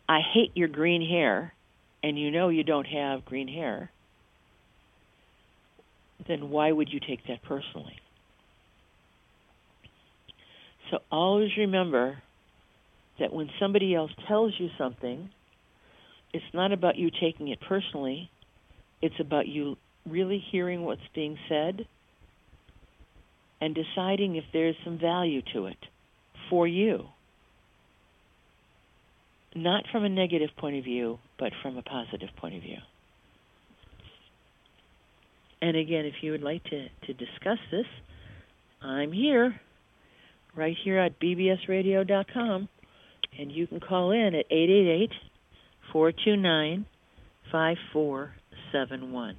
I 0.08 0.20
hate 0.20 0.50
your 0.54 0.68
green 0.68 1.06
hair, 1.06 1.54
and 2.02 2.18
you 2.18 2.30
know 2.30 2.48
you 2.48 2.64
don't 2.64 2.86
have 2.86 3.24
green 3.24 3.48
hair, 3.48 3.90
then 6.26 6.50
why 6.50 6.72
would 6.72 6.92
you 6.92 7.00
take 7.00 7.26
that 7.28 7.42
personally? 7.42 7.96
So 10.90 10.98
always 11.10 11.50
remember 11.56 12.18
that 13.18 13.32
when 13.32 13.48
somebody 13.58 13.94
else 13.94 14.10
tells 14.28 14.52
you 14.58 14.68
something, 14.76 15.30
it's 16.32 16.44
not 16.52 16.72
about 16.72 16.96
you 16.96 17.10
taking 17.10 17.48
it 17.48 17.60
personally, 17.60 18.30
it's 19.00 19.18
about 19.20 19.46
you 19.46 19.76
really 20.06 20.42
hearing 20.50 20.84
what's 20.84 21.00
being 21.14 21.38
said 21.48 21.86
and 23.60 23.74
deciding 23.74 24.36
if 24.36 24.44
there's 24.52 24.76
some 24.84 24.98
value 24.98 25.42
to 25.54 25.66
it 25.66 25.78
for 26.50 26.66
you. 26.66 27.06
Not 29.54 29.84
from 29.92 30.04
a 30.04 30.08
negative 30.08 30.50
point 30.58 30.76
of 30.76 30.84
view, 30.84 31.18
but 31.38 31.52
from 31.62 31.78
a 31.78 31.82
positive 31.82 32.30
point 32.36 32.56
of 32.56 32.62
view. 32.62 32.78
And 35.62 35.76
again, 35.76 36.04
if 36.04 36.14
you 36.20 36.32
would 36.32 36.42
like 36.42 36.64
to, 36.64 36.88
to 37.06 37.12
discuss 37.14 37.58
this, 37.70 37.86
I'm 38.82 39.12
here, 39.12 39.58
right 40.56 40.76
here 40.84 40.98
at 40.98 41.20
bbsradio.com, 41.20 42.68
and 43.38 43.52
you 43.52 43.66
can 43.66 43.80
call 43.80 44.12
in 44.12 44.34
at 44.34 44.46
888 44.50 45.10
429 45.92 46.86
5471. 47.50 49.36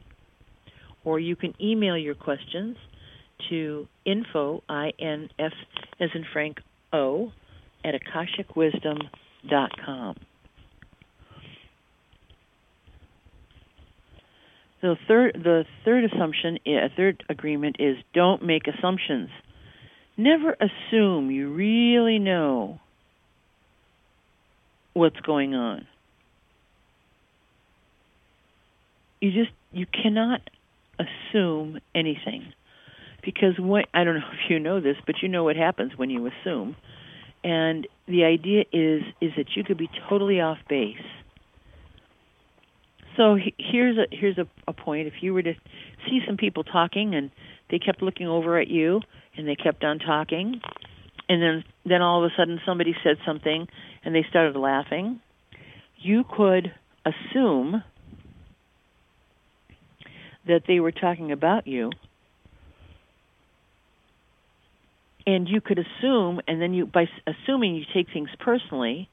Or 1.03 1.19
you 1.19 1.35
can 1.35 1.53
email 1.61 1.95
your 1.97 2.15
questions 2.15 2.77
to 3.49 3.87
info, 4.05 4.63
I-N-F 4.69 5.51
as 5.99 6.09
in 6.13 6.25
Frank 6.31 6.59
O, 6.93 7.33
at 7.83 7.93
akashicwisdom.com. 7.93 10.15
The 14.81 14.95
third, 15.07 15.39
the 15.43 15.65
third 15.83 16.05
assumption, 16.05 16.59
a 16.67 16.89
third 16.95 17.23
agreement 17.27 17.77
is 17.79 17.97
don't 18.13 18.43
make 18.43 18.67
assumptions. 18.67 19.31
Never 20.17 20.55
assume 20.59 21.31
you 21.31 21.53
really 21.53 22.19
know 22.19 22.79
what's 24.93 25.19
going 25.21 25.55
on. 25.55 25.87
You 29.21 29.31
just 29.31 29.51
you 29.71 29.85
cannot 29.87 30.41
assume 30.99 31.79
anything 31.93 32.53
because 33.23 33.59
what 33.59 33.85
I 33.93 34.03
don't 34.03 34.15
know 34.15 34.27
if 34.33 34.49
you 34.49 34.59
know 34.59 34.79
this, 34.79 34.97
but 35.05 35.15
you 35.21 35.29
know 35.29 35.43
what 35.43 35.55
happens 35.55 35.93
when 35.97 36.09
you 36.09 36.27
assume. 36.27 36.75
And 37.43 37.87
the 38.07 38.23
idea 38.23 38.63
is 38.71 39.03
is 39.21 39.31
that 39.37 39.55
you 39.55 39.63
could 39.63 39.77
be 39.77 39.89
totally 40.09 40.41
off 40.41 40.59
base 40.69 40.97
So 43.17 43.37
here's 43.57 43.97
a 43.97 44.07
here's 44.11 44.37
a, 44.37 44.47
a 44.67 44.73
point. 44.73 45.07
If 45.07 45.15
you 45.21 45.33
were 45.33 45.43
to 45.43 45.53
see 46.07 46.21
some 46.27 46.37
people 46.37 46.63
talking 46.63 47.15
and 47.15 47.31
they 47.69 47.79
kept 47.79 48.01
looking 48.01 48.27
over 48.27 48.59
at 48.59 48.67
you 48.67 49.01
and 49.37 49.47
they 49.47 49.55
kept 49.55 49.83
on 49.83 49.99
talking, 49.99 50.61
and 51.27 51.41
then 51.41 51.63
then 51.85 52.01
all 52.01 52.23
of 52.23 52.31
a 52.31 52.35
sudden 52.35 52.59
somebody 52.65 52.95
said 53.03 53.17
something 53.25 53.67
and 54.03 54.15
they 54.15 54.25
started 54.29 54.57
laughing, 54.57 55.19
you 55.97 56.23
could 56.23 56.71
assume 57.05 57.83
that 60.47 60.63
they 60.67 60.79
were 60.79 60.91
talking 60.91 61.31
about 61.31 61.67
you. 61.67 61.91
And 65.27 65.49
you 65.49 65.59
could 65.59 65.79
assume 65.79 66.39
and 66.47 66.61
then 66.61 66.73
you 66.73 66.85
by 66.85 67.07
assuming 67.25 67.75
you 67.75 67.83
take 67.93 68.07
things 68.13 68.29
personally 68.39 69.09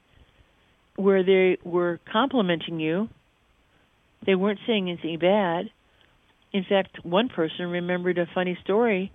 where 0.95 1.23
they 1.23 1.57
were 1.63 1.99
complimenting 2.11 2.79
you 2.79 3.09
they 4.25 4.35
weren't 4.35 4.59
saying 4.65 4.89
anything 4.89 5.19
bad. 5.19 5.69
In 6.51 6.63
fact 6.63 7.03
one 7.03 7.29
person 7.29 7.67
remembered 7.67 8.17
a 8.17 8.27
funny 8.33 8.57
story 8.63 9.11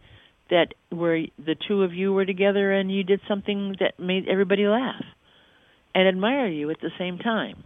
that 0.50 0.74
where 0.90 1.22
the 1.38 1.56
two 1.66 1.82
of 1.82 1.92
you 1.92 2.12
were 2.12 2.24
together 2.24 2.72
and 2.72 2.90
you 2.90 3.04
did 3.04 3.20
something 3.28 3.74
that 3.80 3.98
made 3.98 4.28
everybody 4.28 4.66
laugh 4.66 5.04
and 5.94 6.08
admire 6.08 6.48
you 6.48 6.70
at 6.70 6.80
the 6.80 6.90
same 6.98 7.18
time 7.18 7.62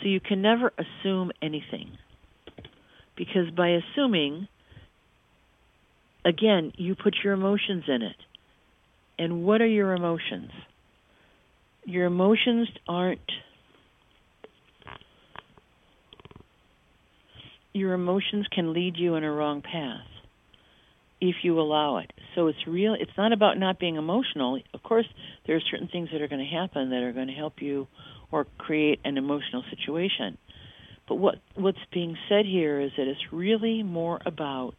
so 0.00 0.08
you 0.08 0.20
can 0.20 0.40
never 0.40 0.72
assume 0.78 1.30
anything 1.42 1.90
because 3.16 3.50
by 3.56 3.70
assuming 3.70 4.48
again, 6.28 6.72
you 6.76 6.94
put 6.94 7.16
your 7.24 7.32
emotions 7.32 7.84
in 7.88 8.02
it. 8.02 8.16
And 9.18 9.44
what 9.44 9.60
are 9.60 9.66
your 9.66 9.94
emotions? 9.94 10.50
Your 11.84 12.06
emotions 12.06 12.68
aren't 12.86 13.20
your 17.72 17.92
emotions 17.92 18.46
can 18.52 18.72
lead 18.72 18.96
you 18.96 19.14
in 19.14 19.22
a 19.22 19.30
wrong 19.30 19.62
path 19.62 20.06
if 21.20 21.36
you 21.42 21.60
allow 21.60 21.98
it. 21.98 22.12
So 22.34 22.46
it's 22.46 22.66
real 22.66 22.94
it's 22.98 23.16
not 23.16 23.32
about 23.32 23.58
not 23.58 23.78
being 23.78 23.96
emotional. 23.96 24.60
Of 24.72 24.82
course, 24.82 25.06
there 25.46 25.56
are 25.56 25.62
certain 25.70 25.88
things 25.88 26.10
that 26.12 26.22
are 26.22 26.28
going 26.28 26.44
to 26.44 26.56
happen 26.56 26.90
that 26.90 27.02
are 27.02 27.12
going 27.12 27.28
to 27.28 27.32
help 27.32 27.60
you 27.60 27.86
or 28.30 28.46
create 28.58 29.00
an 29.04 29.16
emotional 29.16 29.64
situation. 29.70 30.38
But 31.08 31.16
what 31.16 31.36
what's 31.54 31.78
being 31.92 32.16
said 32.28 32.44
here 32.44 32.80
is 32.80 32.92
that 32.96 33.06
it's 33.08 33.32
really 33.32 33.82
more 33.82 34.20
about 34.24 34.76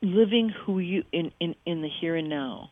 living 0.00 0.50
who 0.64 0.78
you 0.78 1.04
in, 1.12 1.32
in, 1.40 1.54
in 1.66 1.82
the 1.82 1.88
here 2.00 2.16
and 2.16 2.28
now. 2.28 2.70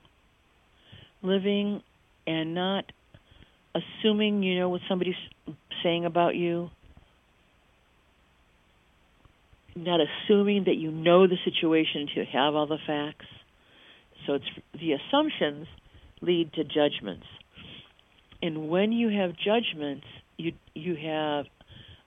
Living 1.22 1.82
and 2.26 2.54
not 2.54 2.84
assuming 3.74 4.42
you 4.42 4.58
know 4.58 4.68
what 4.68 4.80
somebody's 4.88 5.14
saying 5.82 6.04
about 6.04 6.34
you. 6.34 6.70
Not 9.76 10.00
assuming 10.00 10.64
that 10.64 10.76
you 10.76 10.90
know 10.90 11.26
the 11.26 11.36
situation 11.44 12.08
to 12.14 12.24
have 12.24 12.54
all 12.54 12.66
the 12.66 12.78
facts. 12.86 13.26
So 14.26 14.34
it's 14.34 14.44
the 14.72 14.92
assumptions 14.92 15.66
lead 16.22 16.52
to 16.54 16.64
judgments. 16.64 17.26
And 18.42 18.68
when 18.68 18.90
you 18.92 19.08
have 19.08 19.32
judgments, 19.36 20.06
you 20.36 20.52
you 20.74 20.96
have 20.96 21.46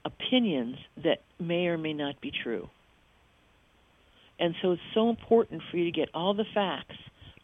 opinions 0.06 0.78
that 1.04 1.22
may 1.40 1.68
or 1.68 1.78
may 1.78 1.94
not 1.94 2.20
be 2.22 2.32
true. 2.44 2.70
And 4.40 4.56
so 4.62 4.72
it's 4.72 4.82
so 4.94 5.10
important 5.10 5.62
for 5.70 5.78
you 5.78 5.86
to 5.86 5.92
get 5.92 6.10
all 6.14 6.34
the 6.34 6.46
facts 6.54 6.96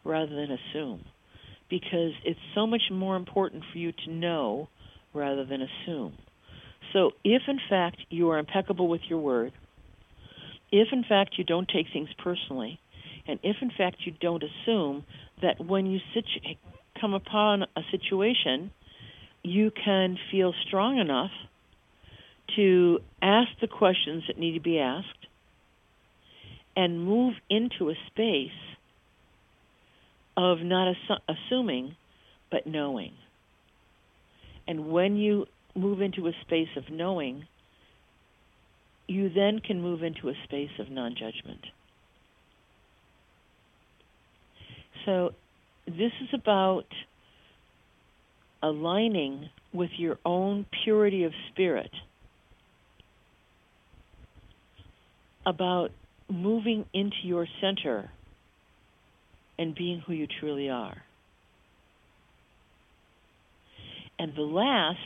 rather 0.04 0.34
than 0.34 0.48
assume 0.50 1.04
because 1.68 2.12
it's 2.24 2.40
so 2.54 2.66
much 2.66 2.82
more 2.90 3.16
important 3.16 3.64
for 3.72 3.78
you 3.78 3.92
to 3.92 4.10
know 4.10 4.68
rather 5.12 5.44
than 5.44 5.60
assume. 5.62 6.14
So 6.92 7.10
if 7.24 7.42
in 7.48 7.58
fact 7.68 7.98
you 8.08 8.30
are 8.30 8.38
impeccable 8.38 8.88
with 8.88 9.00
your 9.08 9.18
word, 9.18 9.52
if 10.72 10.88
in 10.92 11.04
fact 11.04 11.38
you 11.38 11.44
don't 11.44 11.68
take 11.68 11.86
things 11.92 12.08
personally, 12.22 12.78
and 13.26 13.38
if 13.42 13.56
in 13.60 13.70
fact 13.70 13.98
you 14.04 14.12
don't 14.20 14.42
assume 14.42 15.04
that 15.42 15.64
when 15.64 15.86
you 15.86 16.00
situ- 16.14 16.56
come 17.00 17.14
upon 17.14 17.62
a 17.62 17.82
situation, 17.90 18.70
you 19.42 19.70
can 19.70 20.18
feel 20.30 20.52
strong 20.66 20.98
enough 20.98 21.30
to 22.56 23.00
ask 23.20 23.50
the 23.60 23.68
questions 23.68 24.24
that 24.26 24.38
need 24.38 24.54
to 24.54 24.60
be 24.60 24.78
asked 24.78 25.26
and 26.76 27.04
move 27.04 27.34
into 27.48 27.90
a 27.90 27.94
space 28.08 28.50
of 30.36 30.58
not 30.60 30.94
assu- 30.94 31.20
assuming 31.28 31.96
but 32.50 32.66
knowing. 32.66 33.12
And 34.68 34.88
when 34.90 35.16
you 35.16 35.46
move 35.74 36.00
into 36.00 36.26
a 36.26 36.32
space 36.42 36.68
of 36.76 36.90
knowing, 36.90 37.46
you 39.06 39.28
then 39.28 39.60
can 39.60 39.80
move 39.80 40.02
into 40.02 40.28
a 40.28 40.34
space 40.44 40.70
of 40.78 40.90
non 40.90 41.14
judgment. 41.14 41.60
So, 45.04 45.30
this 45.86 46.12
is 46.20 46.28
about 46.34 46.86
aligning 48.62 49.48
with 49.72 49.90
your 49.96 50.18
own 50.24 50.66
purity 50.82 51.24
of 51.24 51.32
spirit, 51.52 51.90
about 55.44 55.90
moving 56.28 56.84
into 56.92 57.16
your 57.22 57.46
center 57.60 58.10
and 59.58 59.74
being 59.74 60.02
who 60.04 60.12
you 60.12 60.26
truly 60.40 60.68
are. 60.68 61.02
And 64.18 64.34
the 64.34 64.42
last 64.42 64.98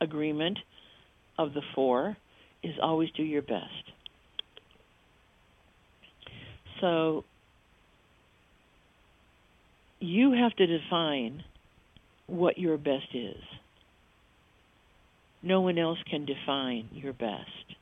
agreement 0.00 0.58
of 1.38 1.54
the 1.54 1.62
four 1.74 2.16
is 2.62 2.74
always 2.80 3.10
do 3.16 3.22
your 3.22 3.42
best. 3.42 3.92
So 6.80 7.24
you 10.00 10.32
have 10.32 10.54
to 10.56 10.66
define 10.66 11.44
what 12.26 12.58
your 12.58 12.76
best 12.76 13.14
is. 13.14 13.42
No 15.42 15.60
one 15.60 15.78
else 15.78 15.98
can 16.08 16.24
define 16.24 16.88
your 16.92 17.12
best. 17.12 17.76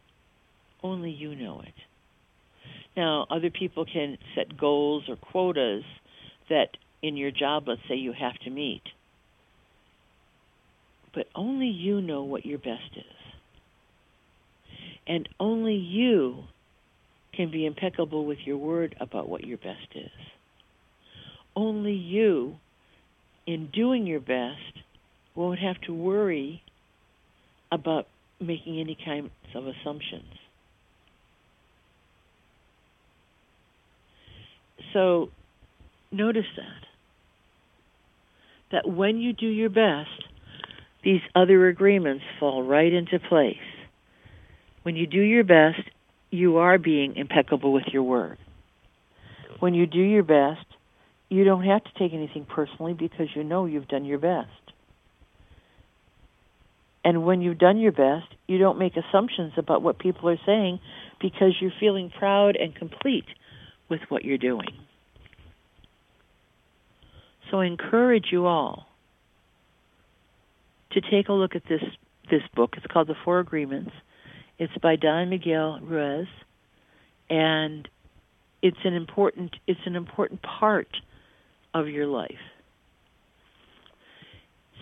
Only 0.82 1.10
you 1.10 1.34
know 1.34 1.60
it. 1.60 1.74
Now, 2.96 3.26
other 3.30 3.50
people 3.50 3.84
can 3.84 4.18
set 4.34 4.56
goals 4.58 5.04
or 5.08 5.16
quotas 5.16 5.84
that 6.48 6.68
in 7.02 7.16
your 7.16 7.30
job, 7.30 7.64
let's 7.68 7.80
say, 7.88 7.94
you 7.94 8.12
have 8.12 8.38
to 8.44 8.50
meet. 8.50 8.82
But 11.14 11.26
only 11.34 11.68
you 11.68 12.00
know 12.00 12.24
what 12.24 12.44
your 12.46 12.58
best 12.58 12.96
is. 12.96 13.19
And 15.06 15.28
only 15.38 15.74
you 15.74 16.44
can 17.34 17.50
be 17.50 17.66
impeccable 17.66 18.24
with 18.24 18.38
your 18.44 18.58
word 18.58 18.94
about 19.00 19.28
what 19.28 19.44
your 19.44 19.58
best 19.58 19.88
is. 19.94 20.10
Only 21.56 21.92
you, 21.92 22.56
in 23.46 23.68
doing 23.72 24.06
your 24.06 24.20
best, 24.20 24.84
won't 25.34 25.58
have 25.58 25.80
to 25.82 25.94
worry 25.94 26.62
about 27.72 28.06
making 28.40 28.80
any 28.80 28.96
kinds 29.04 29.30
of 29.54 29.66
assumptions. 29.66 30.24
So 34.92 35.30
notice 36.10 36.46
that. 36.56 36.86
That 38.72 38.88
when 38.88 39.18
you 39.18 39.32
do 39.32 39.46
your 39.46 39.70
best, 39.70 40.24
these 41.02 41.20
other 41.34 41.68
agreements 41.68 42.24
fall 42.38 42.62
right 42.62 42.92
into 42.92 43.18
place. 43.18 43.56
When 44.82 44.96
you 44.96 45.06
do 45.06 45.20
your 45.20 45.44
best, 45.44 45.80
you 46.30 46.58
are 46.58 46.78
being 46.78 47.16
impeccable 47.16 47.72
with 47.72 47.86
your 47.92 48.02
word. 48.02 48.38
When 49.58 49.74
you 49.74 49.86
do 49.86 50.00
your 50.00 50.22
best, 50.22 50.64
you 51.28 51.44
don't 51.44 51.64
have 51.64 51.84
to 51.84 51.90
take 51.98 52.12
anything 52.12 52.46
personally 52.46 52.94
because 52.94 53.28
you 53.34 53.44
know 53.44 53.66
you've 53.66 53.88
done 53.88 54.04
your 54.04 54.18
best. 54.18 54.48
And 57.04 57.24
when 57.24 57.40
you've 57.40 57.58
done 57.58 57.78
your 57.78 57.92
best, 57.92 58.26
you 58.46 58.58
don't 58.58 58.78
make 58.78 58.94
assumptions 58.96 59.52
about 59.56 59.82
what 59.82 59.98
people 59.98 60.28
are 60.28 60.40
saying 60.44 60.80
because 61.20 61.54
you're 61.60 61.72
feeling 61.80 62.10
proud 62.10 62.56
and 62.56 62.74
complete 62.74 63.24
with 63.88 64.00
what 64.08 64.24
you're 64.24 64.38
doing. 64.38 64.68
So 67.50 67.60
I 67.60 67.66
encourage 67.66 68.26
you 68.30 68.46
all 68.46 68.86
to 70.92 71.00
take 71.00 71.28
a 71.28 71.32
look 71.32 71.56
at 71.56 71.62
this 71.68 71.82
this 72.30 72.42
book. 72.54 72.74
It's 72.76 72.86
called 72.86 73.08
The 73.08 73.16
Four 73.24 73.40
Agreements. 73.40 73.90
It's 74.60 74.76
by 74.82 74.96
Don 74.96 75.30
Miguel 75.30 75.80
Ruiz, 75.82 76.28
and 77.30 77.88
it's 78.60 78.76
an 78.84 78.92
important 78.92 79.56
it's 79.66 79.80
an 79.86 79.96
important 79.96 80.42
part 80.42 80.88
of 81.72 81.88
your 81.88 82.06
life. 82.06 82.42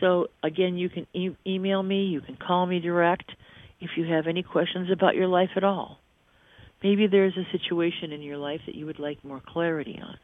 So 0.00 0.26
again, 0.42 0.76
you 0.76 0.88
can 0.88 1.06
e- 1.14 1.36
email 1.46 1.80
me, 1.80 2.06
you 2.06 2.20
can 2.20 2.34
call 2.34 2.66
me 2.66 2.80
direct 2.80 3.30
if 3.80 3.90
you 3.96 4.04
have 4.06 4.26
any 4.26 4.42
questions 4.42 4.90
about 4.90 5.14
your 5.14 5.28
life 5.28 5.50
at 5.54 5.62
all. 5.62 6.00
Maybe 6.82 7.06
there's 7.06 7.36
a 7.36 7.46
situation 7.56 8.10
in 8.10 8.20
your 8.20 8.36
life 8.36 8.62
that 8.66 8.74
you 8.74 8.86
would 8.86 8.98
like 8.98 9.24
more 9.24 9.40
clarity 9.46 10.00
on. 10.02 10.18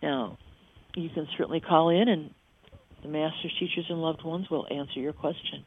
Now, 0.00 0.38
you 0.94 1.08
can 1.08 1.26
certainly 1.36 1.60
call 1.60 1.88
in 1.88 2.08
and 2.08 2.30
the 3.02 3.08
masters, 3.08 3.52
teachers, 3.58 3.86
and 3.88 4.00
loved 4.00 4.24
ones 4.24 4.48
will 4.48 4.68
answer 4.70 5.00
your 5.00 5.12
question. 5.12 5.66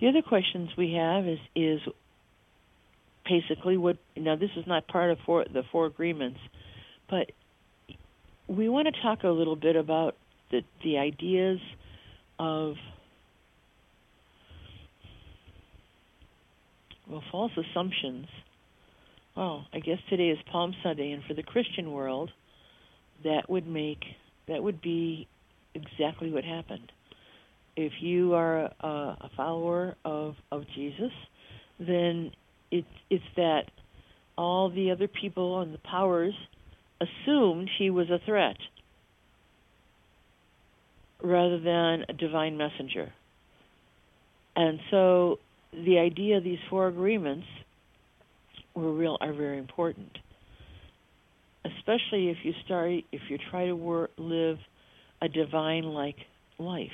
The 0.00 0.08
other 0.08 0.22
questions 0.22 0.70
we 0.76 0.92
have 0.94 1.26
is 1.26 1.38
is 1.54 1.80
basically 3.28 3.76
what 3.76 3.96
now 4.16 4.36
this 4.36 4.50
is 4.56 4.66
not 4.66 4.86
part 4.86 5.10
of 5.10 5.18
four, 5.24 5.44
the 5.44 5.62
four 5.72 5.86
agreements, 5.86 6.38
but 7.08 7.30
we 8.46 8.68
want 8.68 8.88
to 8.94 9.02
talk 9.02 9.24
a 9.24 9.28
little 9.28 9.56
bit 9.56 9.74
about 9.74 10.16
the 10.50 10.62
the 10.84 10.98
ideas 10.98 11.58
of 12.38 12.74
well 17.08 17.22
false 17.32 17.52
assumptions. 17.56 18.26
Well, 19.34 19.66
I 19.72 19.80
guess 19.80 19.98
today 20.08 20.28
is 20.28 20.38
Palm 20.50 20.74
Sunday, 20.82 21.12
and 21.12 21.22
for 21.24 21.34
the 21.34 21.42
Christian 21.42 21.92
world, 21.92 22.30
that 23.24 23.48
would 23.48 23.66
make 23.66 24.04
that 24.46 24.62
would 24.62 24.82
be 24.82 25.26
exactly 25.74 26.30
what 26.30 26.44
happened. 26.44 26.92
If 27.76 27.92
you 28.00 28.34
are 28.34 28.70
a, 28.80 28.88
a 28.88 29.30
follower 29.36 29.96
of 30.04 30.34
of 30.50 30.64
Jesus, 30.74 31.12
then 31.78 32.32
it's 32.70 32.86
it's 33.10 33.24
that 33.36 33.64
all 34.36 34.70
the 34.70 34.90
other 34.90 35.08
people 35.08 35.60
and 35.60 35.72
the 35.72 35.78
powers 35.78 36.34
assumed 37.00 37.70
he 37.78 37.90
was 37.90 38.08
a 38.10 38.18
threat 38.24 38.56
rather 41.22 41.58
than 41.58 42.04
a 42.08 42.12
divine 42.12 42.56
messenger. 42.56 43.12
And 44.54 44.80
so 44.90 45.38
the 45.72 45.98
idea 45.98 46.38
of 46.38 46.44
these 46.44 46.58
four 46.70 46.88
agreements 46.88 47.46
were 48.74 48.92
real 48.92 49.16
are 49.20 49.32
very 49.32 49.58
important. 49.58 50.18
Especially 51.64 52.28
if 52.30 52.38
you 52.42 52.52
start 52.64 52.90
if 53.12 53.22
you 53.28 53.38
try 53.50 53.66
to 53.66 53.74
work, 53.74 54.10
live 54.16 54.58
a 55.20 55.28
divine 55.28 55.84
like 55.84 56.16
life. 56.58 56.90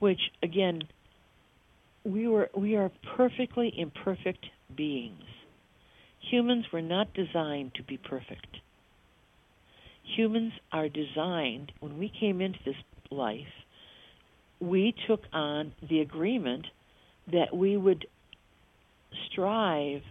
Which 0.00 0.20
again 0.42 0.82
we 2.04 2.26
were 2.26 2.50
we 2.56 2.76
are 2.76 2.90
perfectly 3.16 3.72
imperfect 3.76 4.46
beings. 4.76 5.24
Humans 6.30 6.66
were 6.72 6.82
not 6.82 7.14
designed 7.14 7.74
to 7.76 7.82
be 7.82 7.96
perfect. 7.96 8.58
Humans 10.16 10.52
are 10.72 10.88
designed 10.88 11.72
when 11.80 11.98
we 11.98 12.10
came 12.20 12.40
into 12.40 12.58
this 12.64 12.76
life, 13.10 13.46
we 14.60 14.94
took 15.06 15.22
on 15.32 15.72
the 15.88 16.00
agreement 16.00 16.66
that 17.32 17.54
we 17.54 17.76
would 17.76 18.06
strive 19.30 20.02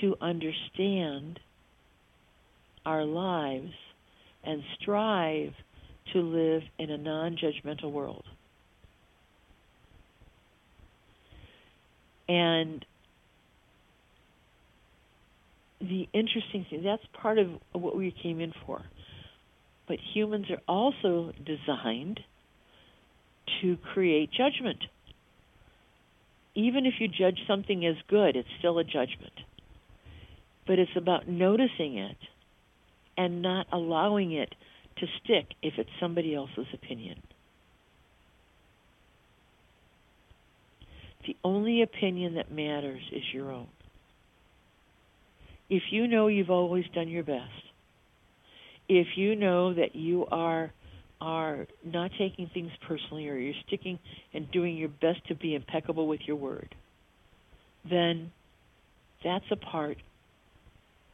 to 0.00 0.16
understand 0.20 1.38
our 2.86 3.04
lives 3.04 3.72
and 4.44 4.62
strive 4.80 5.52
to 6.12 6.20
live 6.20 6.62
in 6.78 6.90
a 6.90 6.98
non 6.98 7.36
judgmental 7.36 7.90
world. 7.90 8.24
And 12.28 12.84
the 15.80 16.08
interesting 16.12 16.64
thing, 16.70 16.82
that's 16.84 17.02
part 17.12 17.38
of 17.38 17.48
what 17.72 17.96
we 17.96 18.14
came 18.22 18.40
in 18.40 18.52
for. 18.64 18.82
But 19.88 19.98
humans 20.14 20.46
are 20.50 20.62
also 20.68 21.32
designed 21.44 22.20
to 23.60 23.76
create 23.92 24.30
judgment. 24.30 24.84
Even 26.54 26.86
if 26.86 26.94
you 27.00 27.08
judge 27.08 27.40
something 27.48 27.84
as 27.84 27.96
good, 28.08 28.36
it's 28.36 28.48
still 28.58 28.78
a 28.78 28.84
judgment. 28.84 29.32
But 30.66 30.78
it's 30.78 30.96
about 30.96 31.28
noticing 31.28 31.98
it 31.98 32.16
and 33.16 33.42
not 33.42 33.66
allowing 33.72 34.32
it 34.32 34.54
to 34.98 35.06
stick 35.24 35.46
if 35.62 35.74
it's 35.78 35.90
somebody 35.98 36.34
else's 36.34 36.66
opinion. 36.72 37.20
The 41.26 41.36
only 41.44 41.82
opinion 41.82 42.34
that 42.34 42.50
matters 42.50 43.02
is 43.12 43.22
your 43.32 43.52
own. 43.52 43.68
If 45.70 45.84
you 45.90 46.06
know 46.06 46.26
you've 46.26 46.50
always 46.50 46.84
done 46.94 47.08
your 47.08 47.22
best, 47.22 47.50
if 48.88 49.06
you 49.16 49.36
know 49.36 49.74
that 49.74 49.94
you 49.94 50.26
are 50.26 50.72
are 51.20 51.68
not 51.84 52.10
taking 52.18 52.50
things 52.52 52.72
personally 52.88 53.28
or 53.28 53.36
you're 53.36 53.54
sticking 53.68 53.96
and 54.34 54.50
doing 54.50 54.76
your 54.76 54.88
best 54.88 55.24
to 55.28 55.36
be 55.36 55.54
impeccable 55.54 56.08
with 56.08 56.20
your 56.26 56.34
word, 56.34 56.74
then 57.88 58.32
that's 59.22 59.44
a 59.52 59.56
part 59.56 59.98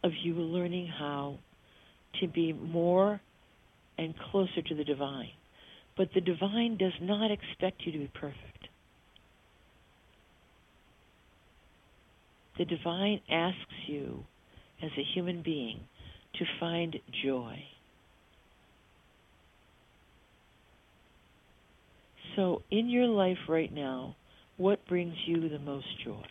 of 0.03 0.13
you 0.23 0.35
learning 0.35 0.87
how 0.87 1.37
to 2.21 2.27
be 2.27 2.55
more 2.55 3.21
and 3.99 4.15
closer 4.31 4.63
to 4.63 4.75
the 4.75 4.85
divine. 4.85 5.29
But 5.97 6.09
the 6.15 6.23
divine 6.23 6.79
does 6.79 6.95
not 7.03 7.31
expect 7.31 7.83
you 7.85 7.93
to 7.93 7.99
be 7.99 8.11
perfect. 8.15 8.68
The 12.59 12.65
divine 12.65 13.21
asks 13.31 13.87
you, 13.87 14.25
as 14.83 14.91
a 14.99 15.05
human 15.15 15.43
being, 15.43 15.81
to 16.35 16.45
find 16.59 16.97
joy. 17.25 17.63
So, 22.35 22.63
in 22.71 22.89
your 22.89 23.07
life 23.07 23.39
right 23.49 23.73
now, 23.73 24.17
what 24.57 24.87
brings 24.87 25.15
you 25.27 25.49
the 25.49 25.59
most 25.59 25.87
joy? 26.05 26.27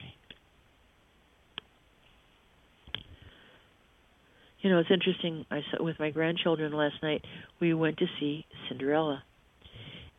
You 4.62 4.70
know, 4.70 4.80
it's 4.80 4.92
interesting. 4.92 5.46
I 5.50 5.62
saw 5.72 5.84
with 5.84 5.98
my 6.00 6.10
grandchildren 6.10 6.74
last 6.74 6.96
night. 7.02 7.24
We 7.62 7.74
went 7.74 7.98
to 7.98 8.06
see 8.20 8.46
Cinderella, 8.68 9.24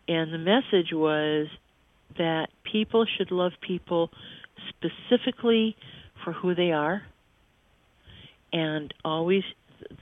and 0.07 0.33
the 0.33 0.39
message 0.39 0.93
was 0.93 1.49
that 2.17 2.49
people 2.71 3.05
should 3.17 3.31
love 3.31 3.53
people 3.67 4.11
specifically 4.71 5.77
for 6.29 6.33
who 6.35 6.55
they 6.55 6.73
are, 6.73 7.01
and 8.53 8.93
always 9.03 9.43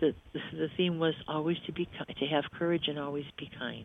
the 0.00 0.12
the 0.32 0.68
theme 0.76 0.98
was 0.98 1.14
always 1.28 1.56
to 1.66 1.72
be 1.72 1.84
to 2.18 2.26
have 2.26 2.42
courage 2.58 2.88
and 2.88 2.98
always 2.98 3.24
be 3.38 3.48
kind. 3.56 3.84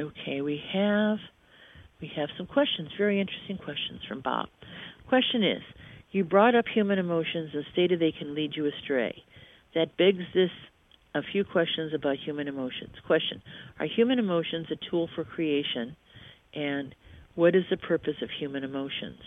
Okay, 0.00 0.40
we 0.40 0.60
have 0.72 1.18
we 2.00 2.10
have 2.16 2.28
some 2.36 2.46
questions, 2.46 2.88
very 2.98 3.20
interesting 3.20 3.56
questions 3.56 4.00
from 4.08 4.20
Bob. 4.20 4.48
Question 5.08 5.44
is, 5.44 5.62
you 6.10 6.24
brought 6.24 6.56
up 6.56 6.64
human 6.74 6.98
emotions 6.98 7.50
and 7.54 7.64
stated 7.72 8.00
they 8.00 8.12
can 8.12 8.34
lead 8.34 8.56
you 8.56 8.66
astray. 8.66 9.22
That 9.74 9.96
begs 9.96 10.24
this 10.34 10.50
a 11.14 11.20
few 11.32 11.44
questions 11.44 11.92
about 11.94 12.16
human 12.24 12.48
emotions. 12.48 12.94
Question 13.06 13.42
Are 13.78 13.86
human 13.86 14.18
emotions 14.18 14.66
a 14.70 14.90
tool 14.90 15.08
for 15.14 15.24
creation? 15.24 15.96
And 16.54 16.94
what 17.34 17.54
is 17.54 17.64
the 17.70 17.76
purpose 17.76 18.16
of 18.22 18.30
human 18.38 18.64
emotions? 18.64 19.20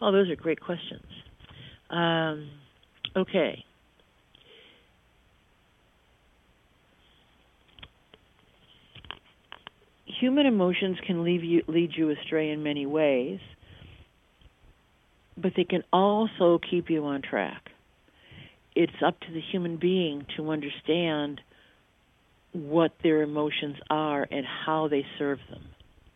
Well, 0.00 0.12
those 0.12 0.30
are 0.30 0.36
great 0.36 0.60
questions. 0.60 1.06
Um, 1.90 2.50
okay. 3.16 3.64
Human 10.20 10.46
emotions 10.46 10.98
can 11.06 11.24
lead 11.24 11.42
you, 11.42 11.62
lead 11.66 11.90
you 11.96 12.10
astray 12.10 12.50
in 12.50 12.62
many 12.62 12.84
ways, 12.84 13.40
but 15.36 15.52
they 15.56 15.64
can 15.64 15.82
also 15.92 16.60
keep 16.70 16.90
you 16.90 17.04
on 17.06 17.22
track 17.22 17.69
it's 18.82 19.02
up 19.04 19.20
to 19.20 19.30
the 19.30 19.42
human 19.52 19.76
being 19.76 20.24
to 20.38 20.50
understand 20.50 21.38
what 22.52 22.92
their 23.02 23.20
emotions 23.20 23.76
are 23.90 24.26
and 24.30 24.46
how 24.46 24.88
they 24.88 25.04
serve 25.18 25.38
them. 25.50 25.62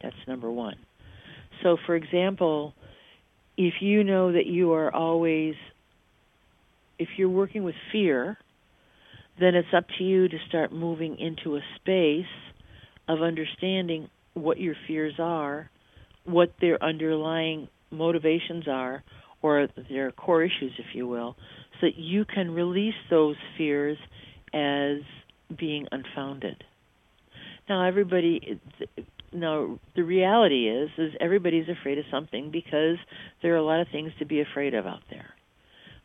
That's 0.02 0.16
number 0.26 0.50
one. 0.50 0.76
So, 1.62 1.76
for 1.84 1.94
example, 1.94 2.72
if 3.58 3.74
you 3.80 4.02
know 4.02 4.32
that 4.32 4.46
you 4.46 4.72
are 4.72 4.90
always, 4.90 5.56
if 6.98 7.08
you're 7.18 7.28
working 7.28 7.64
with 7.64 7.74
fear, 7.92 8.38
then 9.38 9.54
it's 9.54 9.68
up 9.76 9.84
to 9.98 10.04
you 10.04 10.26
to 10.28 10.38
start 10.48 10.72
moving 10.72 11.18
into 11.18 11.56
a 11.56 11.60
space 11.76 12.24
of 13.08 13.20
understanding 13.20 14.08
what 14.32 14.58
your 14.58 14.74
fears 14.86 15.16
are, 15.18 15.68
what 16.24 16.54
their 16.62 16.82
underlying 16.82 17.68
motivations 17.90 18.66
are, 18.66 19.04
or 19.42 19.68
their 19.90 20.12
core 20.12 20.42
issues, 20.42 20.72
if 20.78 20.94
you 20.94 21.06
will, 21.06 21.36
so 21.80 21.86
that 21.86 21.96
you 21.96 22.24
can 22.24 22.52
release 22.52 22.94
those 23.10 23.36
fears 23.56 23.98
as 24.52 24.98
being 25.56 25.86
unfounded. 25.90 26.62
Now, 27.68 27.86
everybody, 27.86 28.60
now 29.32 29.78
the 29.96 30.02
reality 30.02 30.68
is, 30.68 30.90
is 30.98 31.12
everybody's 31.20 31.68
afraid 31.68 31.98
of 31.98 32.04
something 32.10 32.50
because 32.50 32.96
there 33.42 33.54
are 33.54 33.58
a 33.58 33.64
lot 33.64 33.80
of 33.80 33.88
things 33.90 34.12
to 34.18 34.26
be 34.26 34.40
afraid 34.40 34.74
of 34.74 34.86
out 34.86 35.02
there. 35.10 35.30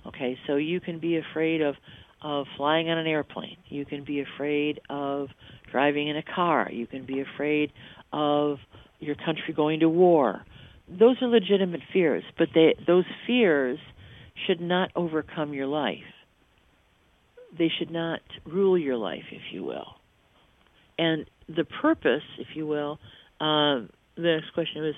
Okay, 0.08 0.38
so 0.48 0.56
you 0.56 0.80
can 0.80 1.00
be 1.00 1.18
afraid 1.18 1.62
of 1.62 1.76
of 2.22 2.46
flying 2.58 2.90
on 2.90 2.98
an 2.98 3.08
airplane. 3.08 3.58
You 3.70 3.86
can 3.86 4.04
be 4.04 4.22
afraid 4.22 4.82
of 4.90 5.30
driving 5.72 6.10
in 6.10 6.18
a 6.18 6.24
car. 6.24 6.70
You 6.70 6.86
can 6.86 7.06
be 7.06 7.22
afraid 7.22 7.72
of 8.12 8.58
your 9.00 9.16
country 9.16 9.54
going 9.56 9.80
to 9.82 9.90
war. 9.90 10.42
Those 10.88 11.16
are 11.22 11.28
legitimate 11.28 11.82
fears, 11.94 12.24
but 12.38 12.50
they, 12.54 12.76
those 12.86 13.06
fears 13.26 13.80
should 14.46 14.62
not 14.62 14.92
overcome 14.96 15.54
your 15.54 15.68
life. 15.68 15.98
They 17.58 17.72
should 17.78 17.92
not 17.92 18.22
rule 18.46 18.78
your 18.78 18.98
life, 18.98 19.24
if 19.32 19.42
you 19.52 19.64
will. 19.64 19.96
And 20.98 21.26
the 21.48 21.64
purpose, 21.64 22.24
if 22.38 22.48
you 22.56 22.68
will, 22.68 23.00
uh, 23.40 23.88
the 24.16 24.40
next 24.42 24.54
question 24.54 24.82
was, 24.82 24.96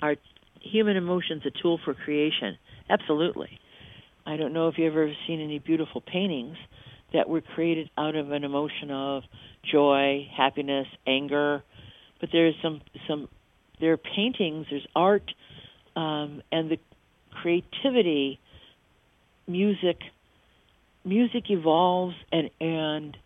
are 0.00 0.16
human 0.60 0.96
emotions 0.96 1.42
a 1.46 1.62
tool 1.62 1.80
for 1.84 1.94
creation? 1.94 2.56
Absolutely. 2.88 3.58
I 4.26 4.36
don't 4.36 4.52
know 4.52 4.68
if 4.68 4.76
you've 4.78 4.92
ever 4.92 5.12
seen 5.26 5.40
any 5.40 5.58
beautiful 5.58 6.00
paintings 6.00 6.56
that 7.12 7.28
were 7.28 7.40
created 7.40 7.90
out 7.96 8.14
of 8.14 8.30
an 8.30 8.44
emotion 8.44 8.90
of 8.90 9.22
joy, 9.70 10.28
happiness, 10.36 10.86
anger, 11.06 11.62
but 12.20 12.28
there's 12.32 12.54
some 12.62 12.80
some 13.08 13.28
there 13.80 13.92
are 13.92 13.96
paintings, 13.96 14.66
there's 14.70 14.86
art, 14.94 15.30
um, 15.96 16.42
and 16.50 16.70
the 16.70 16.78
creativity, 17.40 18.40
music, 19.48 19.98
music 21.04 21.44
evolves 21.50 22.14
and 22.30 22.50
and 22.60 23.16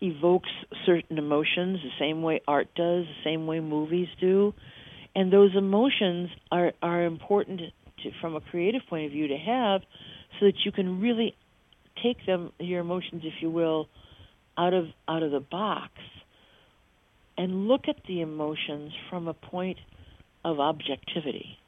evokes 0.00 0.50
certain 0.84 1.18
emotions 1.18 1.78
the 1.82 1.90
same 1.98 2.22
way 2.22 2.40
art 2.46 2.68
does, 2.74 3.04
the 3.06 3.24
same 3.24 3.46
way 3.46 3.60
movies 3.60 4.08
do, 4.20 4.54
and 5.14 5.32
those 5.32 5.54
emotions 5.56 6.30
are 6.50 6.72
are 6.82 7.04
important 7.04 7.60
to, 8.02 8.10
from 8.20 8.36
a 8.36 8.40
creative 8.40 8.82
point 8.88 9.06
of 9.06 9.12
view 9.12 9.28
to 9.28 9.36
have, 9.36 9.82
so 10.38 10.46
that 10.46 10.64
you 10.64 10.72
can 10.72 11.00
really 11.00 11.34
take 12.02 12.24
them 12.26 12.52
your 12.58 12.80
emotions, 12.80 13.22
if 13.24 13.34
you 13.40 13.50
will, 13.50 13.88
out 14.56 14.74
of 14.74 14.86
out 15.08 15.22
of 15.22 15.30
the 15.30 15.40
box 15.40 15.92
and 17.38 17.68
look 17.68 17.88
at 17.88 17.96
the 18.08 18.20
emotions 18.20 18.92
from 19.10 19.28
a 19.28 19.34
point 19.34 19.78
of 20.44 20.60
objectivity. 20.60 21.58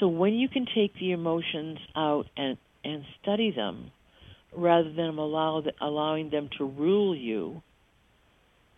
So 0.00 0.08
when 0.08 0.34
you 0.34 0.48
can 0.48 0.66
take 0.74 0.94
the 0.94 1.12
emotions 1.12 1.78
out 1.96 2.26
and, 2.36 2.56
and 2.84 3.04
study 3.20 3.50
them, 3.50 3.90
rather 4.56 4.92
than 4.92 5.18
allow 5.18 5.60
the, 5.60 5.72
allowing 5.80 6.30
them 6.30 6.48
to 6.58 6.64
rule 6.64 7.14
you, 7.14 7.62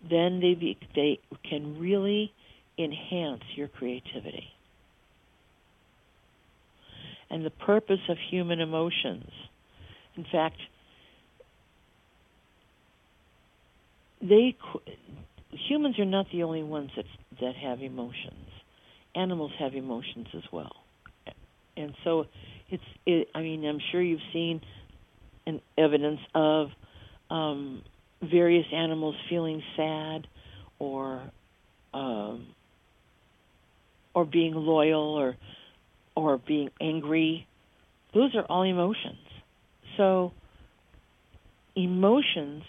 then 0.09 0.41
they 0.41 0.55
be, 0.55 0.79
they 0.95 1.19
can 1.49 1.79
really 1.79 2.33
enhance 2.79 3.43
your 3.55 3.69
creativity. 3.69 4.49
And 7.29 7.45
the 7.45 7.51
purpose 7.51 8.01
of 8.09 8.17
human 8.31 8.61
emotions, 8.61 9.31
in 10.17 10.25
fact, 10.33 10.57
they 14.21 14.57
humans 15.69 15.99
are 15.99 16.05
not 16.05 16.27
the 16.33 16.43
only 16.43 16.63
ones 16.63 16.91
that 16.97 17.05
that 17.41 17.55
have 17.57 17.83
emotions. 17.83 18.49
Animals 19.15 19.53
have 19.59 19.75
emotions 19.75 20.27
as 20.35 20.43
well, 20.53 20.73
and 21.77 21.95
so 22.05 22.27
it's. 22.69 22.83
It, 23.07 23.29
I 23.35 23.41
mean, 23.41 23.65
I'm 23.65 23.81
sure 23.91 24.01
you've 24.03 24.21
seen 24.33 24.61
an 25.47 25.61
evidence 25.77 26.21
of 26.35 26.69
um, 27.31 27.83
various 28.23 28.67
animals 28.73 29.15
feeling 29.29 29.63
sad 29.77 30.27
or 30.79 31.23
um, 31.95 32.47
or 34.15 34.25
being 34.25 34.55
loyal 34.55 35.15
or 35.15 35.37
or 36.15 36.39
being 36.39 36.71
angry. 36.81 37.47
Those 38.15 38.35
are 38.35 38.45
all 38.45 38.63
emotions. 38.63 39.19
So 39.97 40.33
emotions 41.77 42.65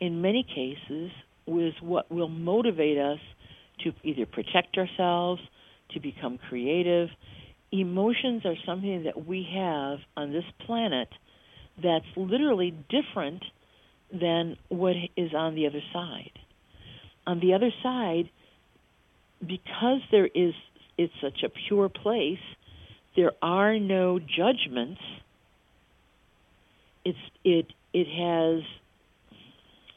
in 0.00 0.20
many 0.22 0.42
cases 0.42 1.10
is 1.46 1.74
what 1.80 2.10
will 2.10 2.28
motivate 2.28 2.98
us 2.98 3.18
to 3.84 3.92
either 4.02 4.26
protect 4.26 4.76
ourselves, 4.76 5.40
to 5.92 6.00
become 6.00 6.38
creative. 6.48 7.08
Emotions 7.72 8.42
are 8.44 8.56
something 8.66 9.04
that 9.04 9.26
we 9.26 9.46
have 9.54 9.98
on 10.16 10.32
this 10.32 10.44
planet 10.66 11.08
that's 11.82 12.06
literally 12.16 12.74
different 12.88 13.44
than 14.12 14.56
what 14.68 14.96
is 15.16 15.32
on 15.34 15.54
the 15.54 15.66
other 15.66 15.82
side. 15.92 16.32
On 17.26 17.38
the 17.38 17.54
other 17.54 17.70
side, 17.82 18.28
because 19.40 20.00
there 20.10 20.26
is 20.26 20.52
it's 20.98 21.12
such 21.22 21.42
a 21.44 21.48
pure 21.48 21.88
place, 21.88 22.40
there 23.16 23.32
are 23.40 23.78
no 23.78 24.18
judgments. 24.18 25.00
It's 27.04 27.18
it 27.44 27.66
it 27.92 28.06
has 28.06 28.62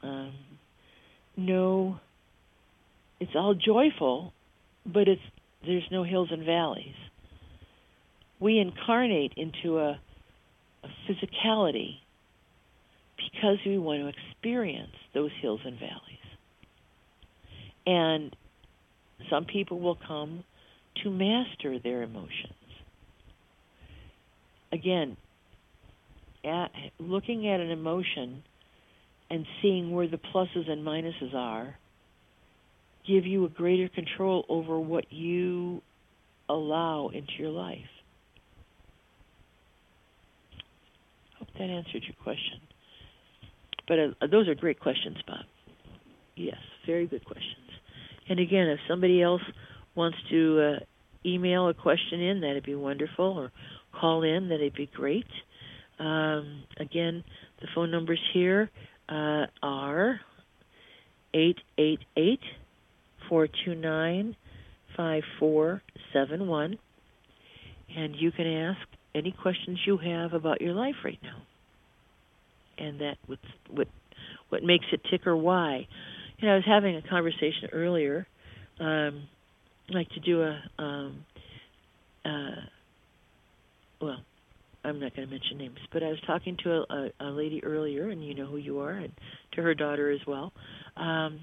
um, 0.01 0.33
no. 1.35 1.99
It's 3.19 3.35
all 3.35 3.53
joyful, 3.53 4.33
but 4.85 5.07
it's 5.07 5.21
there's 5.65 5.87
no 5.91 6.03
hills 6.03 6.29
and 6.31 6.45
valleys. 6.45 6.95
We 8.43 8.59
incarnate 8.59 9.31
into 9.37 9.79
a, 9.79 9.97
a 10.83 10.87
physicality 11.07 11.95
because 13.15 13.57
we 13.65 13.77
want 13.77 14.01
to 14.01 14.07
experience 14.09 14.91
those 15.13 15.31
hills 15.41 15.61
and 15.63 15.79
valleys. 15.79 15.93
And 17.85 18.35
some 19.29 19.45
people 19.45 19.79
will 19.79 19.97
come 20.07 20.43
to 21.03 21.09
master 21.09 21.79
their 21.79 22.03
emotions. 22.03 22.53
Again, 24.73 25.15
at, 26.43 26.71
looking 26.99 27.47
at 27.47 27.61
an 27.61 27.71
emotion 27.71 28.43
and 29.29 29.45
seeing 29.61 29.91
where 29.91 30.09
the 30.09 30.17
pluses 30.17 30.69
and 30.69 30.85
minuses 30.85 31.33
are 31.33 31.77
give 33.07 33.25
you 33.25 33.45
a 33.45 33.49
greater 33.49 33.87
control 33.87 34.43
over 34.49 34.77
what 34.77 35.05
you 35.13 35.81
allow 36.49 37.07
into 37.07 37.31
your 37.37 37.51
life. 37.51 37.79
Hope 41.43 41.47
that 41.63 41.69
answered 41.69 42.03
your 42.03 42.15
question. 42.21 42.59
But 43.87 43.99
uh, 43.99 44.27
those 44.29 44.49
are 44.49 44.55
great 44.55 44.79
questions, 44.79 45.17
Bob. 45.25 45.45
Yes, 46.35 46.57
very 46.85 47.07
good 47.07 47.23
questions. 47.23 47.69
And 48.27 48.39
again, 48.39 48.67
if 48.67 48.79
somebody 48.87 49.21
else 49.21 49.41
wants 49.95 50.17
to 50.29 50.61
uh, 50.61 50.79
email 51.25 51.69
a 51.69 51.73
question 51.73 52.21
in, 52.21 52.41
that'd 52.41 52.65
be 52.65 52.75
wonderful, 52.75 53.25
or 53.25 53.51
call 53.97 54.23
in, 54.23 54.49
that'd 54.49 54.73
be 54.73 54.89
great. 54.93 55.27
Um, 55.99 56.63
again, 56.77 57.23
the 57.61 57.67
phone 57.73 57.91
numbers 57.91 58.19
here 58.33 58.69
uh, 59.07 59.45
are 59.61 60.19
888 61.33 62.39
429 63.29 64.35
5471. 64.97 66.77
And 67.95 68.15
you 68.15 68.31
can 68.31 68.47
ask 68.47 68.79
any 69.15 69.31
questions 69.31 69.79
you 69.85 69.97
have 69.97 70.33
about 70.33 70.61
your 70.61 70.73
life 70.73 70.95
right 71.05 71.19
now. 71.21 71.41
And 72.77 72.99
that 73.01 73.17
what 73.25 73.39
what 73.69 73.87
what 74.49 74.63
makes 74.63 74.85
it 74.91 75.01
tick 75.09 75.27
or 75.27 75.35
why. 75.35 75.87
You 76.37 76.47
know, 76.47 76.53
I 76.53 76.57
was 76.57 76.65
having 76.65 76.95
a 76.95 77.01
conversation 77.01 77.69
earlier. 77.71 78.27
Um, 78.79 79.27
I 79.89 79.93
like 79.93 80.09
to 80.09 80.19
do 80.19 80.41
a 80.41 80.61
um, 80.81 81.25
uh, 82.25 82.61
well, 84.01 84.17
I'm 84.83 84.99
not 84.99 85.15
going 85.15 85.27
to 85.27 85.33
mention 85.33 85.57
names, 85.57 85.79
but 85.91 86.03
I 86.03 86.07
was 86.07 86.19
talking 86.27 86.57
to 86.63 86.71
a, 86.71 86.81
a, 86.89 87.27
a 87.27 87.29
lady 87.31 87.63
earlier, 87.63 88.09
and 88.09 88.25
you 88.25 88.33
know 88.33 88.45
who 88.45 88.57
you 88.57 88.79
are, 88.79 88.91
and 88.91 89.13
to 89.53 89.61
her 89.61 89.73
daughter 89.73 90.11
as 90.11 90.19
well. 90.27 90.51
Um, 90.97 91.39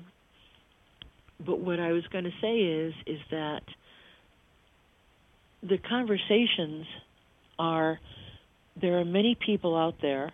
but 1.45 1.61
what 1.61 1.81
I 1.81 1.93
was 1.93 2.07
going 2.13 2.25
to 2.25 2.33
say 2.41 2.57
is 2.57 2.95
is 3.07 3.21
that 3.31 3.63
the 5.63 5.79
conversations 5.79 6.87
are 7.59 7.99
there 8.81 8.99
are 8.99 9.05
many 9.05 9.37
people 9.47 9.77
out 9.77 9.97
there 10.01 10.33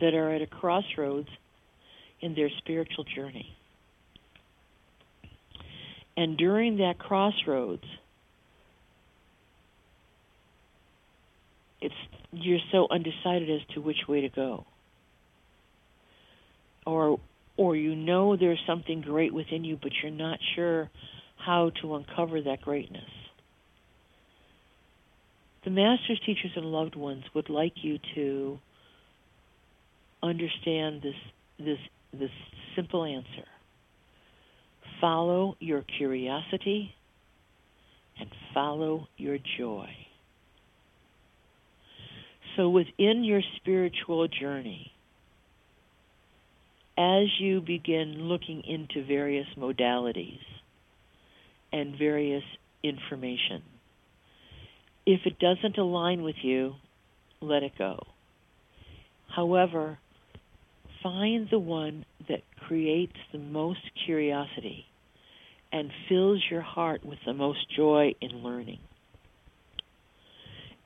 that 0.00 0.14
are 0.14 0.34
at 0.34 0.42
a 0.42 0.46
crossroads 0.46 1.28
in 2.20 2.34
their 2.34 2.50
spiritual 2.58 3.04
journey. 3.04 3.54
And 6.16 6.36
during 6.36 6.78
that 6.78 6.98
crossroads, 6.98 7.84
it's 11.80 11.94
you're 12.32 12.58
so 12.72 12.88
undecided 12.90 13.50
as 13.50 13.60
to 13.74 13.80
which 13.80 14.08
way 14.08 14.22
to 14.22 14.28
go. 14.28 14.66
Or 16.84 17.20
or 17.56 17.76
you 17.76 17.94
know 17.94 18.36
there's 18.36 18.60
something 18.66 19.00
great 19.00 19.32
within 19.32 19.64
you 19.64 19.78
but 19.80 19.92
you're 20.02 20.10
not 20.10 20.38
sure 20.56 20.90
how 21.36 21.70
to 21.82 21.94
uncover 21.94 22.40
that 22.42 22.62
greatness. 22.62 23.10
The 25.64 25.70
masters, 25.70 26.20
teachers 26.24 26.52
and 26.56 26.66
loved 26.66 26.96
ones 26.96 27.24
would 27.34 27.50
like 27.50 27.74
you 27.82 27.98
to 28.14 28.58
understand 30.22 31.02
this 31.02 31.14
this 31.58 31.78
this 32.12 32.30
simple 32.74 33.04
answer. 33.04 33.46
Follow 35.00 35.56
your 35.60 35.84
curiosity 35.96 36.94
and 38.18 38.28
follow 38.52 39.06
your 39.16 39.38
joy. 39.58 39.88
So 42.56 42.68
within 42.68 43.22
your 43.22 43.42
spiritual 43.56 44.26
journey, 44.26 44.92
as 46.96 47.26
you 47.38 47.60
begin 47.60 48.22
looking 48.22 48.64
into 48.64 49.06
various 49.06 49.46
modalities 49.56 50.40
and 51.72 51.96
various 51.96 52.42
information, 52.82 53.62
if 55.06 55.20
it 55.24 55.38
doesn't 55.38 55.78
align 55.78 56.22
with 56.22 56.34
you, 56.42 56.74
let 57.40 57.62
it 57.62 57.72
go. 57.78 58.00
However, 59.28 59.98
find 61.02 61.48
the 61.50 61.58
one 61.58 62.04
that 62.28 62.42
creates 62.66 63.16
the 63.32 63.38
most 63.38 63.80
curiosity 64.04 64.86
and 65.72 65.90
fills 66.08 66.42
your 66.50 66.62
heart 66.62 67.04
with 67.04 67.18
the 67.26 67.34
most 67.34 67.58
joy 67.76 68.14
in 68.20 68.42
learning. 68.42 68.78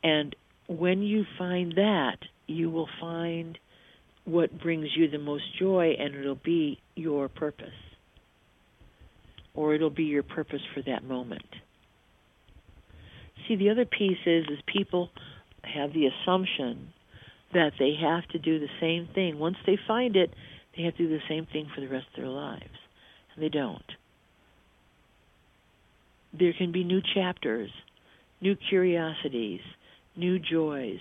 And 0.03 0.35
when 0.67 1.03
you 1.03 1.25
find 1.39 1.73
that, 1.77 2.19
you 2.47 2.71
will 2.71 2.89
find 3.01 3.59
what 4.25 4.61
brings 4.61 4.89
you 4.97 5.09
the 5.09 5.19
most 5.19 5.45
joy, 5.59 5.95
and 5.99 6.15
it'll 6.15 6.35
be 6.35 6.81
your 6.95 7.29
purpose. 7.29 7.69
Or 9.55 9.75
it'll 9.75 9.91
be 9.91 10.05
your 10.05 10.23
purpose 10.23 10.63
for 10.75 10.83
that 10.83 11.05
moment. 11.05 11.47
See, 13.47 13.57
the 13.57 13.71
other 13.71 13.85
piece 13.85 14.19
is, 14.27 14.45
is 14.45 14.59
people 14.67 15.11
have 15.63 15.93
the 15.93 16.07
assumption 16.07 16.92
that 17.53 17.73
they 17.79 17.95
have 18.01 18.27
to 18.29 18.39
do 18.39 18.59
the 18.59 18.69
same 18.81 19.09
thing. 19.15 19.39
Once 19.39 19.57
they 19.67 19.79
find 19.87 20.17
it, 20.17 20.33
they 20.77 20.85
have 20.85 20.97
to 20.97 21.07
do 21.07 21.09
the 21.09 21.23
same 21.29 21.47
thing 21.47 21.69
for 21.75 21.81
the 21.81 21.89
rest 21.89 22.07
of 22.15 22.23
their 22.23 22.31
lives. 22.31 22.65
And 23.35 23.43
they 23.43 23.49
don't. 23.49 23.83
There 26.39 26.55
can 26.57 26.73
be 26.73 26.85
new 26.85 27.01
chapters, 27.15 27.71
new 28.41 28.57
curiosities, 28.57 29.61
new 30.17 30.39
joys. 30.39 31.01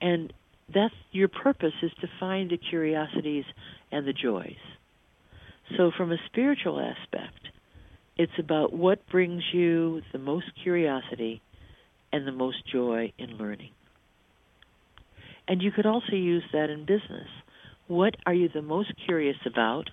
And 0.00 0.32
that's 0.72 0.94
your 1.12 1.28
purpose 1.28 1.74
is 1.82 1.92
to 2.00 2.08
find 2.18 2.50
the 2.50 2.56
curiosities 2.56 3.44
and 3.92 4.06
the 4.06 4.12
joys. 4.12 4.56
So 5.76 5.90
from 5.96 6.12
a 6.12 6.18
spiritual 6.26 6.80
aspect, 6.80 7.48
it's 8.16 8.32
about 8.38 8.72
what 8.72 9.06
brings 9.08 9.42
you 9.52 10.02
the 10.12 10.18
most 10.18 10.46
curiosity 10.62 11.42
and 12.12 12.26
the 12.26 12.32
most 12.32 12.66
joy 12.72 13.12
in 13.18 13.36
learning. 13.36 13.70
And 15.48 15.62
you 15.62 15.72
could 15.72 15.86
also 15.86 16.12
use 16.12 16.44
that 16.52 16.68
in 16.68 16.80
business. 16.80 17.28
What 17.86 18.16
are 18.26 18.34
you 18.34 18.50
the 18.52 18.60
most 18.60 18.92
curious 19.06 19.38
about 19.46 19.88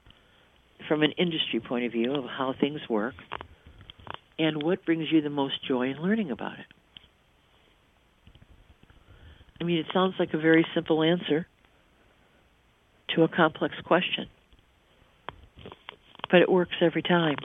from 0.89 1.01
an 1.01 1.13
industry 1.13 1.61
point 1.61 1.85
of 1.85 1.93
view 1.93 2.13
of 2.13 2.25
how 2.25 2.53
things 2.59 2.81
work? 2.89 3.15
And 4.37 4.61
what 4.61 4.85
brings 4.85 5.09
you 5.09 5.21
the 5.21 5.29
most 5.29 5.65
joy 5.65 5.91
in 5.91 6.01
learning 6.01 6.29
about 6.29 6.59
it? 6.59 6.65
I 9.61 9.63
mean, 9.63 9.77
it 9.77 9.85
sounds 9.93 10.15
like 10.19 10.33
a 10.33 10.37
very 10.37 10.65
simple 10.75 11.01
answer 11.01 11.47
to 13.15 13.23
a 13.23 13.29
complex 13.29 13.75
question, 13.85 14.27
but 16.29 16.41
it 16.41 16.51
works 16.51 16.75
every 16.81 17.01
time. 17.01 17.37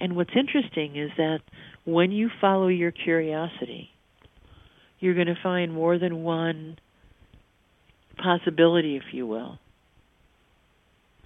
And 0.00 0.16
what's 0.16 0.34
interesting 0.36 0.96
is 0.96 1.10
that 1.16 1.38
when 1.84 2.10
you 2.10 2.28
follow 2.40 2.66
your 2.66 2.90
curiosity, 2.90 3.90
you're 4.98 5.14
going 5.14 5.28
to 5.28 5.38
find 5.40 5.72
more 5.72 5.98
than 5.98 6.24
one 6.24 6.78
possibility, 8.16 8.96
if 8.96 9.12
you 9.12 9.26
will, 9.26 9.58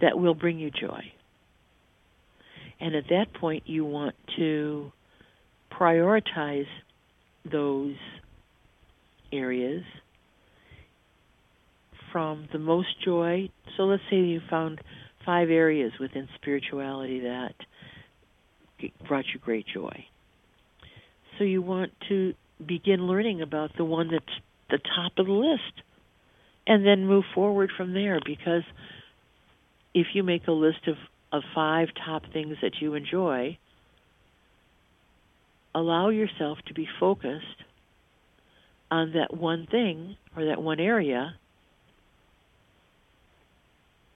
that 0.00 0.18
will 0.18 0.35
bring 0.35 0.59
you 0.59 0.70
joy. 0.70 1.12
And 2.81 2.94
at 2.94 3.05
that 3.11 3.35
point, 3.38 3.64
you 3.66 3.85
want 3.85 4.14
to 4.37 4.90
prioritize 5.70 6.66
those 7.50 7.94
areas 9.33 9.83
from 12.12 12.48
the 12.53 12.59
most 12.59 12.88
joy. 13.05 13.50
So 13.76 13.85
let's 13.85 14.03
say 14.11 14.16
you 14.16 14.40
found 14.48 14.81
five 15.24 15.50
areas 15.50 15.92
within 16.00 16.29
spirituality 16.37 17.20
that 17.20 17.55
brought 19.07 19.26
you 19.33 19.40
great 19.40 19.66
joy. 19.72 20.07
So 21.38 21.44
you 21.44 21.62
want 21.62 21.92
to 22.09 22.35
begin 22.66 23.07
learning 23.07 23.42
about 23.42 23.70
the 23.76 23.85
one 23.85 24.09
that's 24.11 24.24
the 24.70 24.79
top 24.79 25.12
of 25.18 25.26
the 25.26 25.33
list 25.33 25.83
and 26.66 26.87
then 26.87 27.07
move 27.07 27.25
forward 27.35 27.70
from 27.77 27.92
there 27.92 28.20
because 28.25 28.62
if 29.94 30.09
you 30.14 30.23
make 30.23 30.46
a 30.46 30.53
list 30.53 30.87
of, 30.87 30.96
of 31.33 31.42
five 31.55 31.88
top 32.05 32.23
things 32.33 32.57
that 32.62 32.81
you 32.81 32.94
enjoy, 32.94 33.59
allow 35.75 36.09
yourself 36.09 36.59
to 36.66 36.75
be 36.75 36.88
focused 36.99 37.44
on 38.90 39.12
that 39.12 39.37
one 39.37 39.66
thing 39.70 40.16
or 40.37 40.46
that 40.46 40.61
one 40.61 40.81
area 40.81 41.35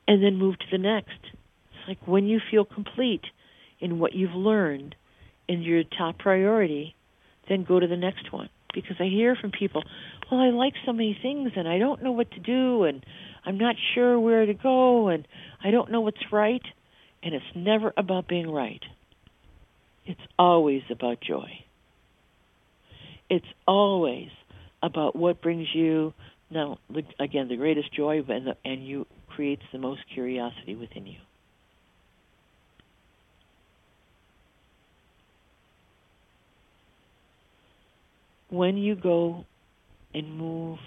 and 0.07 0.23
then 0.23 0.37
move 0.37 0.59
to 0.59 0.67
the 0.71 0.79
next. 0.79 1.19
It's 1.23 1.89
like 1.89 2.07
when 2.07 2.27
you 2.27 2.41
feel 2.51 2.65
complete 2.65 3.25
in 3.81 3.99
what 3.99 4.15
you've 4.15 4.35
learned 4.35 4.95
in 5.49 5.63
your 5.63 5.83
top 5.85 6.19
priority, 6.19 6.95
then 7.49 7.65
go 7.65 7.79
to 7.81 7.87
the 7.87 7.97
next 7.97 8.33
one. 8.33 8.49
Because 8.75 8.97
I 8.99 9.05
hear 9.05 9.37
from 9.37 9.53
people, 9.53 9.83
well, 10.31 10.41
I 10.41 10.51
like 10.51 10.75
so 10.85 10.93
many 10.93 11.17
things 11.21 11.53
and 11.57 11.69
I 11.69 11.79
don't 11.79 12.03
know 12.03 12.13
what 12.13 12.31
to 12.33 12.41
do 12.41 12.85
and 12.85 13.05
I'm 13.45 13.59
not 13.59 13.77
sure 13.95 14.19
where 14.19 14.45
to 14.45 14.55
go 14.55 15.09
and 15.09 15.27
I 15.63 15.71
don't 15.71 15.91
know 15.91 16.01
what's 16.01 16.33
right. 16.33 16.63
And 17.23 17.35
it's 17.35 17.45
never 17.55 17.93
about 17.97 18.29
being 18.29 18.51
right. 18.51 18.83
It's 20.05 20.21
always 20.39 20.83
about 20.91 21.21
joy. 21.21 21.65
It's 23.31 23.47
always 23.67 24.29
about 24.83 25.17
what 25.17 25.41
brings 25.41 25.69
you 25.75 26.13
now 26.51 26.79
again 27.19 27.49
the 27.49 27.57
greatest 27.57 27.93
joy 27.95 28.23
and, 28.29 28.49
the, 28.49 28.57
and 28.65 28.87
you 28.87 29.07
creates 29.29 29.63
the 29.73 29.79
most 29.79 30.01
curiosity 30.13 30.75
within 30.75 31.07
you. 31.07 31.19
When 38.55 38.77
you 38.77 38.95
go 38.95 39.47
and 40.14 40.38
move, 40.38 40.79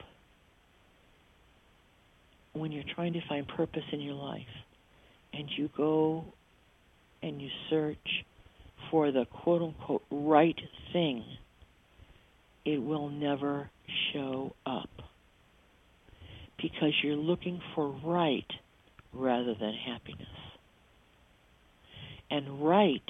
when 2.53 2.71
you're 2.71 2.85
trying 2.95 3.11
to 3.11 3.21
find 3.27 3.45
purpose 3.45 3.83
in 3.91 3.99
your 3.99 4.13
life, 4.13 4.47
and 5.33 5.49
you 5.57 5.69
go 5.75 6.23
and 7.21 7.41
you 7.41 7.49
search 7.69 8.23
for 8.89 9.11
the 9.11 9.25
quote 9.25 9.61
unquote 9.61 10.03
right 10.09 10.55
thing, 10.93 11.25
it 12.63 12.77
will 12.81 13.09
never 13.09 13.69
show 14.13 14.55
up 14.65 14.89
because 16.61 16.93
you're 17.03 17.17
looking 17.17 17.59
for 17.75 17.89
right 18.01 18.49
rather 19.11 19.53
than 19.53 19.73
happiness. 19.73 20.27
And 22.31 22.65
right 22.65 23.09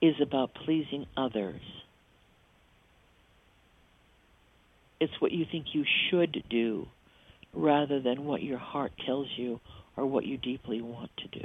is 0.00 0.14
about 0.22 0.54
pleasing 0.54 1.06
others. 1.16 1.60
It's 5.00 5.12
what 5.20 5.32
you 5.32 5.46
think 5.50 5.66
you 5.72 5.84
should 6.10 6.44
do 6.50 6.86
rather 7.54 8.00
than 8.00 8.24
what 8.24 8.42
your 8.42 8.58
heart 8.58 8.92
tells 9.04 9.26
you 9.36 9.60
or 9.96 10.06
what 10.06 10.24
you 10.24 10.36
deeply 10.36 10.80
want 10.80 11.10
to 11.18 11.38
do. 11.38 11.44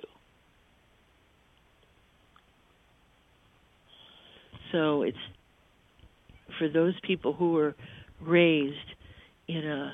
So 4.72 5.04
it's 5.04 5.18
for 6.60 6.68
those 6.68 6.94
people 7.04 7.34
who 7.34 7.54
were 7.54 7.76
raised 8.22 8.76
in 9.48 9.66
a 9.66 9.94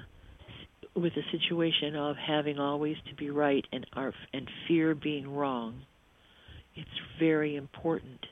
with 0.95 1.13
a 1.13 1.31
situation 1.31 1.95
of 1.95 2.17
having 2.17 2.59
always 2.59 2.97
to 3.09 3.15
be 3.15 3.29
right 3.29 3.65
and 3.71 3.85
our, 3.93 4.13
and 4.33 4.49
fear 4.67 4.93
being 4.93 5.33
wrong, 5.33 5.83
it's 6.75 6.89
very 7.17 7.55
important 7.55 8.25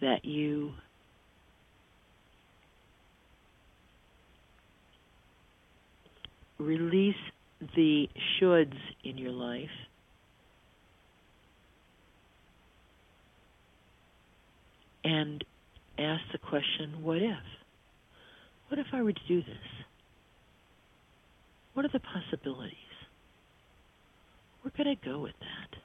that 0.00 0.24
you 0.24 0.72
release 6.64 7.14
the 7.76 8.08
shoulds 8.40 8.76
in 9.04 9.18
your 9.18 9.32
life 9.32 9.68
and 15.04 15.44
ask 15.98 16.22
the 16.32 16.38
question, 16.38 17.02
what 17.02 17.18
if? 17.18 17.38
What 18.68 18.78
if 18.78 18.86
I 18.92 19.02
were 19.02 19.12
to 19.12 19.28
do 19.28 19.40
this? 19.40 19.84
What 21.74 21.84
are 21.84 21.90
the 21.92 22.00
possibilities? 22.00 22.76
Where 24.62 24.72
could 24.74 24.86
I 24.86 24.96
go 25.04 25.20
with 25.20 25.34
that? 25.40 25.78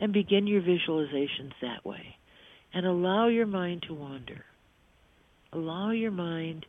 And 0.00 0.12
begin 0.12 0.46
your 0.46 0.62
visualizations 0.62 1.52
that 1.60 1.84
way. 1.84 2.16
And 2.72 2.86
allow 2.86 3.28
your 3.28 3.46
mind 3.46 3.84
to 3.88 3.94
wander. 3.94 4.44
Allow 5.52 5.90
your 5.90 6.12
mind 6.12 6.64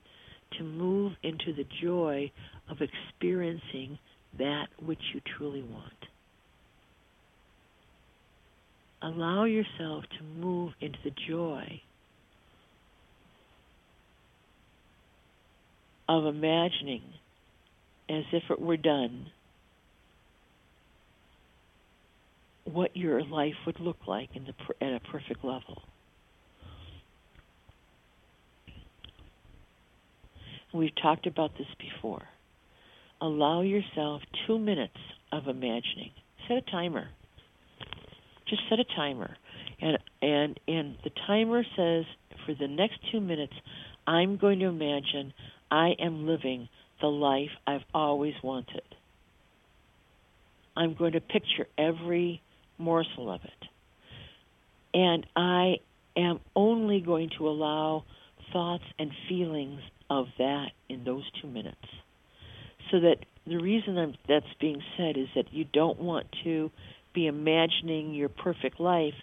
to 0.58 0.64
move 0.64 1.14
into 1.24 1.54
the 1.54 1.66
joy 1.82 2.32
of 2.70 2.78
experiencing 2.82 3.98
that 4.38 4.68
which 4.84 5.02
you 5.14 5.22
truly 5.38 5.64
want. 5.64 5.94
Allow 9.02 9.46
yourself 9.46 10.04
to 10.18 10.24
move 10.40 10.74
into 10.80 11.00
the 11.04 11.12
joy 11.28 11.82
of 16.08 16.26
imagining 16.26 17.02
as 18.10 18.24
if 18.32 18.44
it 18.50 18.60
were 18.60 18.78
done 18.78 19.28
what 22.66 22.96
your 22.96 23.24
life 23.24 23.56
would 23.66 23.80
look 23.80 23.98
like 24.08 24.30
the 24.46 24.86
at 24.86 24.94
a 24.94 25.00
perfect 25.12 25.44
level. 25.44 25.82
We've 30.74 30.96
talked 31.02 31.28
about 31.28 31.52
this 31.58 31.68
before. 31.80 32.24
Allow 33.20 33.62
yourself 33.62 34.22
two 34.48 34.58
minutes 34.58 34.98
of 35.32 35.48
imagining. 35.48 36.12
Set 36.48 36.58
a 36.58 36.72
timer. 36.72 37.10
Just 38.48 38.64
set 38.70 38.80
a 38.80 38.86
timer. 38.96 39.36
And 39.82 39.98
and 40.22 40.60
and 40.68 40.98
the 41.04 41.12
timer 41.28 41.64
says 41.76 42.06
for 42.46 42.54
the 42.54 42.68
next 42.68 43.00
two 43.12 43.20
minutes, 43.20 43.54
I'm 44.08 44.38
going 44.38 44.60
to 44.60 44.66
imagine 44.66 45.34
I 45.70 45.92
am 46.00 46.26
living 46.26 46.70
the 47.00 47.08
life 47.08 47.50
I've 47.68 47.84
always 47.94 48.34
wanted. 48.44 48.84
I'm 50.76 50.96
going 50.96 51.14
to 51.14 51.22
picture 51.22 51.68
every 51.78 52.42
morsel 52.78 53.32
of 53.32 53.42
it. 53.44 53.68
And 54.94 55.26
I 55.36 55.76
am 56.16 56.40
only 56.56 57.02
going 57.02 57.30
to 57.38 57.48
allow 57.48 58.04
thoughts 58.52 58.84
and 59.00 59.12
feelings 59.30 59.82
of 60.12 60.28
that 60.38 60.72
in 60.90 61.06
those 61.06 61.24
two 61.42 61.48
minutes. 61.48 61.78
So 62.92 63.00
that 63.00 63.18
the 63.48 63.58
reason 63.58 63.98
I'm, 63.98 64.16
that's 64.28 64.46
being 64.60 64.82
said 64.98 65.18
is 65.18 65.28
that 65.36 65.54
you 65.54 65.64
don't 65.64 66.00
want 66.00 66.28
to 66.44 66.70
be 67.14 67.28
imagining 67.28 68.14
your 68.14 68.28
perfect 68.28 68.80
life 68.80 69.14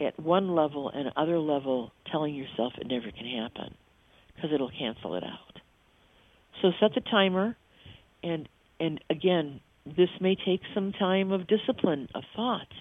at 0.00 0.18
one 0.18 0.54
level 0.54 0.90
and 0.92 1.12
other 1.14 1.38
level 1.38 1.92
telling 2.10 2.34
yourself 2.34 2.72
it 2.80 2.86
never 2.86 3.10
can 3.10 3.26
happen 3.26 3.74
because 4.34 4.50
it'll 4.52 4.70
cancel 4.70 5.14
it 5.14 5.22
out. 5.22 5.60
So 6.62 6.70
set 6.80 6.94
the 6.94 7.02
timer 7.02 7.54
and 8.22 8.48
and 8.80 9.02
again 9.10 9.60
this 9.84 10.08
may 10.20 10.36
take 10.36 10.60
some 10.74 10.92
time 10.92 11.32
of 11.32 11.46
discipline 11.46 12.08
of 12.14 12.22
thoughts, 12.36 12.72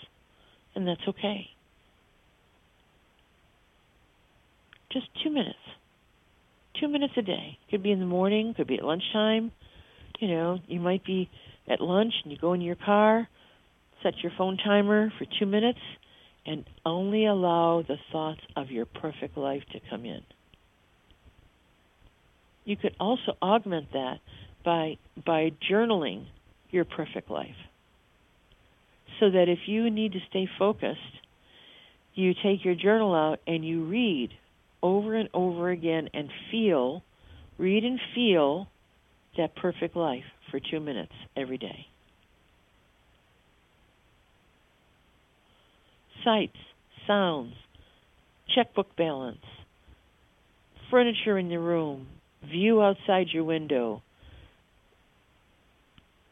and 0.76 0.88
that's 0.88 1.02
okay. 1.08 1.50
Just 4.92 5.08
two 5.24 5.32
minutes. 5.32 5.58
Two 6.80 6.88
minutes 6.88 7.14
a 7.18 7.22
day. 7.22 7.58
Could 7.70 7.84
be 7.84 7.92
in 7.92 8.00
the 8.00 8.06
morning, 8.06 8.54
could 8.56 8.68
be 8.68 8.78
at 8.78 8.84
lunchtime. 8.84 9.52
You 10.20 10.28
know, 10.28 10.60
you 10.68 10.80
might 10.80 11.04
be 11.04 11.30
at 11.68 11.82
lunch 11.82 12.14
and 12.24 12.32
you 12.32 12.38
go 12.38 12.54
in 12.54 12.62
your 12.62 12.76
car, 12.76 13.28
set 14.04 14.14
your 14.22 14.32
phone 14.38 14.58
timer 14.58 15.12
for 15.18 15.26
two 15.40 15.46
minutes, 15.46 15.80
and 16.46 16.66
only 16.86 17.26
allow 17.26 17.84
the 17.88 17.98
thoughts 18.12 18.42
of 18.56 18.72
your 18.72 18.86
perfect 18.86 19.38
life 19.38 19.64
to 19.74 19.80
come 19.90 20.06
in. 20.06 20.22
You 22.66 22.78
could 22.78 22.96
also 23.00 23.36
augment 23.42 23.92
that 23.94 24.20
by 24.64 24.98
by 25.26 25.52
journaling 25.70 26.26
your 26.70 26.86
perfect 26.86 27.30
life. 27.30 27.56
So 29.20 29.30
that 29.30 29.50
if 29.50 29.60
you 29.68 29.90
need 29.90 30.14
to 30.14 30.20
stay 30.30 30.48
focused, 30.58 31.00
you 32.14 32.34
take 32.34 32.64
your 32.64 32.76
journal 32.76 33.14
out 33.14 33.40
and 33.46 33.66
you 33.66 33.84
read 33.84 34.30
over 34.84 35.16
and 35.16 35.30
over 35.34 35.70
again 35.70 36.10
and 36.14 36.30
feel, 36.50 37.04
read 37.58 37.84
and 37.84 38.00
feel 38.16 38.68
that 39.38 39.56
perfect 39.56 39.96
life 39.96 40.24
for 40.50 40.60
two 40.60 40.80
minutes 40.80 41.14
every 41.36 41.58
day. 41.58 41.88
Sights, 46.24 46.58
sounds, 47.08 47.54
checkbook 48.54 48.96
balance, 48.96 49.44
furniture 50.92 51.38
in 51.38 51.50
your 51.50 51.62
room, 51.62 52.08
view 52.44 52.82
outside 52.82 53.28
your 53.32 53.44
window, 53.44 54.02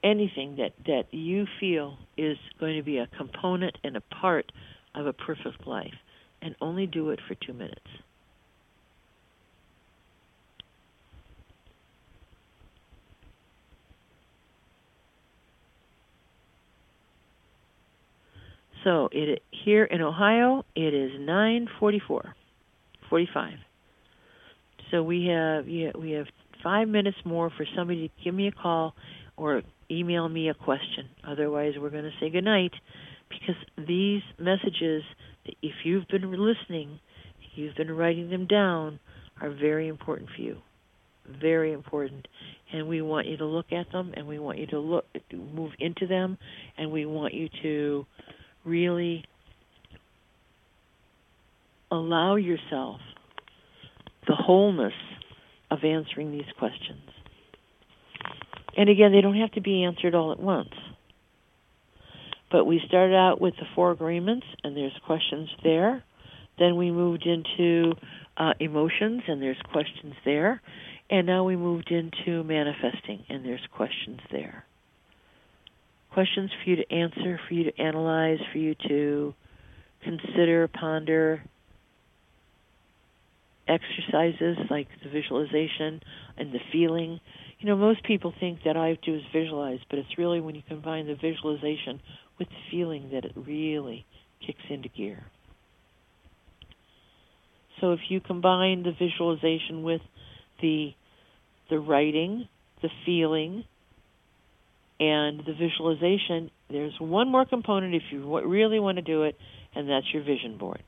anything 0.04 0.58
that, 0.58 0.74
that 0.86 1.06
you 1.12 1.46
feel 1.60 1.98
is 2.18 2.38
going 2.60 2.78
to 2.78 2.84
be 2.84 2.98
a 2.98 3.08
component 3.18 3.78
and 3.84 3.98
a 3.98 4.02
part 4.02 4.52
of 4.94 5.08
a 5.08 5.14
perfect 5.14 5.66
life, 5.66 5.94
and 6.42 6.56
only 6.62 6.86
do 6.86 7.10
it 7.10 7.20
for 7.28 7.36
two 7.36 7.54
minutes. 7.54 7.80
So 18.90 19.08
it 19.12 19.44
here 19.52 19.84
in 19.84 20.02
Ohio 20.02 20.66
it 20.76 20.96
is 20.96 21.12
9:44, 21.20 22.34
45. 23.08 23.54
So 24.90 25.04
we 25.04 25.28
have 25.28 25.68
we 25.68 26.12
have 26.14 26.26
five 26.64 26.88
minutes 26.88 27.18
more 27.24 27.52
for 27.52 27.68
somebody 27.76 28.08
to 28.08 28.24
give 28.24 28.34
me 28.34 28.48
a 28.48 28.52
call 28.52 28.96
or 29.38 29.62
email 29.92 30.28
me 30.28 30.50
a 30.50 30.56
question. 30.56 31.08
Otherwise, 31.24 31.74
we're 31.80 31.92
going 31.92 32.06
to 32.06 32.14
say 32.20 32.32
goodnight 32.32 32.72
because 33.30 33.62
these 33.78 34.24
messages, 34.40 35.04
if 35.62 35.76
you've 35.84 36.08
been 36.08 36.32
listening, 36.32 37.00
you've 37.54 37.76
been 37.76 37.92
writing 37.92 38.32
them 38.32 38.48
down, 38.48 39.00
are 39.40 39.52
very 39.52 39.88
important 39.88 40.30
for 40.36 40.42
you. 40.42 40.58
Very 41.40 41.74
important. 41.74 42.28
And 42.74 42.88
we 42.88 43.04
want 43.04 43.28
you 43.28 43.38
to 43.38 43.46
look 43.46 43.72
at 43.72 43.92
them 43.92 44.14
and 44.16 44.28
we 44.28 44.40
want 44.40 44.58
you 44.58 44.66
to 44.68 44.80
look 44.80 45.06
move 45.32 45.74
into 45.78 46.08
them 46.08 46.40
and 46.76 46.92
we 46.92 47.06
want 47.06 47.36
you 47.36 47.50
to 47.62 48.06
really 48.66 49.26
allow 51.92 52.36
yourself 52.36 53.00
the 54.28 54.36
wholeness 54.36 54.94
of 55.72 55.84
answering 55.84 56.32
these 56.32 56.50
questions. 56.58 57.02
And 58.78 58.90
again, 58.90 59.12
they 59.12 59.22
don't 59.22 59.38
have 59.38 59.52
to 59.54 59.62
be 59.62 59.84
answered 59.84 60.16
all 60.16 60.32
at 60.32 60.40
once. 60.40 60.74
But 62.52 62.66
we 62.66 62.82
started 62.88 63.16
out 63.16 63.40
with 63.40 63.56
the 63.58 63.66
four 63.76 63.92
agreements, 63.92 64.46
and 64.64 64.76
there's 64.76 64.98
questions 65.06 65.50
there. 65.64 66.04
Then 66.58 66.78
we 66.78 66.92
moved 66.92 67.26
into 67.26 67.94
uh, 68.38 68.54
emotions, 68.60 69.24
and 69.28 69.42
there's 69.42 69.62
questions 69.72 70.14
there. 70.26 70.62
And 71.10 71.26
now 71.26 71.44
we 71.44 71.56
moved 71.56 71.92
into 71.92 72.44
manifesting, 72.44 73.24
and 73.30 73.46
there's 73.46 73.66
questions 73.76 74.20
there. 74.32 74.66
Questions 76.14 76.52
for 76.64 76.70
you 76.70 76.76
to 76.78 76.92
answer, 76.92 77.40
for 77.48 77.54
you 77.54 77.66
to 77.66 77.80
analyze, 77.80 78.40
for 78.52 78.58
you 78.58 78.76
to 78.88 79.34
consider, 80.04 80.68
ponder, 80.68 81.44
exercises 83.68 84.58
like 84.70 84.88
the 85.04 85.10
visualization 85.10 86.02
and 86.38 86.52
the 86.52 86.60
feeling 86.72 87.20
you 87.60 87.68
know, 87.68 87.76
most 87.76 88.04
people 88.04 88.34
think 88.40 88.60
that 88.64 88.78
all 88.78 88.84
I 88.84 88.98
do 89.06 89.16
is 89.16 89.22
visualize, 89.34 89.80
but 89.90 90.00
it's 90.00 90.18
really 90.18 90.40
when 90.40 90.56
you 90.56 90.62
combine 90.68 91.08
the 91.08 91.16
visualization 91.16 92.00
with 92.40 92.48
the 92.48 92.72
feeling 92.72 93.10
that 93.12 93.26
it 93.26 93.34
really 93.36 94.06
kicks 94.46 94.64
into 94.70 94.88
gear. 94.88 95.22
So 97.82 97.92
if 97.92 98.00
you 98.08 98.22
combine 98.22 98.84
the 98.84 98.94
visualization 98.98 99.84
with 99.84 100.02
the 100.62 100.94
the 101.70 101.80
writing, 101.80 102.48
the 102.82 102.90
feeling, 103.06 103.64
and 105.00 105.40
the 105.40 105.54
visualization, 105.54 106.52
there's 106.70 106.94
one 107.00 107.32
more 107.32 107.46
component 107.46 107.96
if 107.96 108.04
you 108.12 108.40
really 108.46 108.80
want 108.80 108.98
to 108.98 109.02
do 109.02 109.24
it, 109.24 109.38
and 109.74 109.90
that's 109.90 110.06
your 110.14 110.24
vision 110.24 110.58
board. 110.58 110.84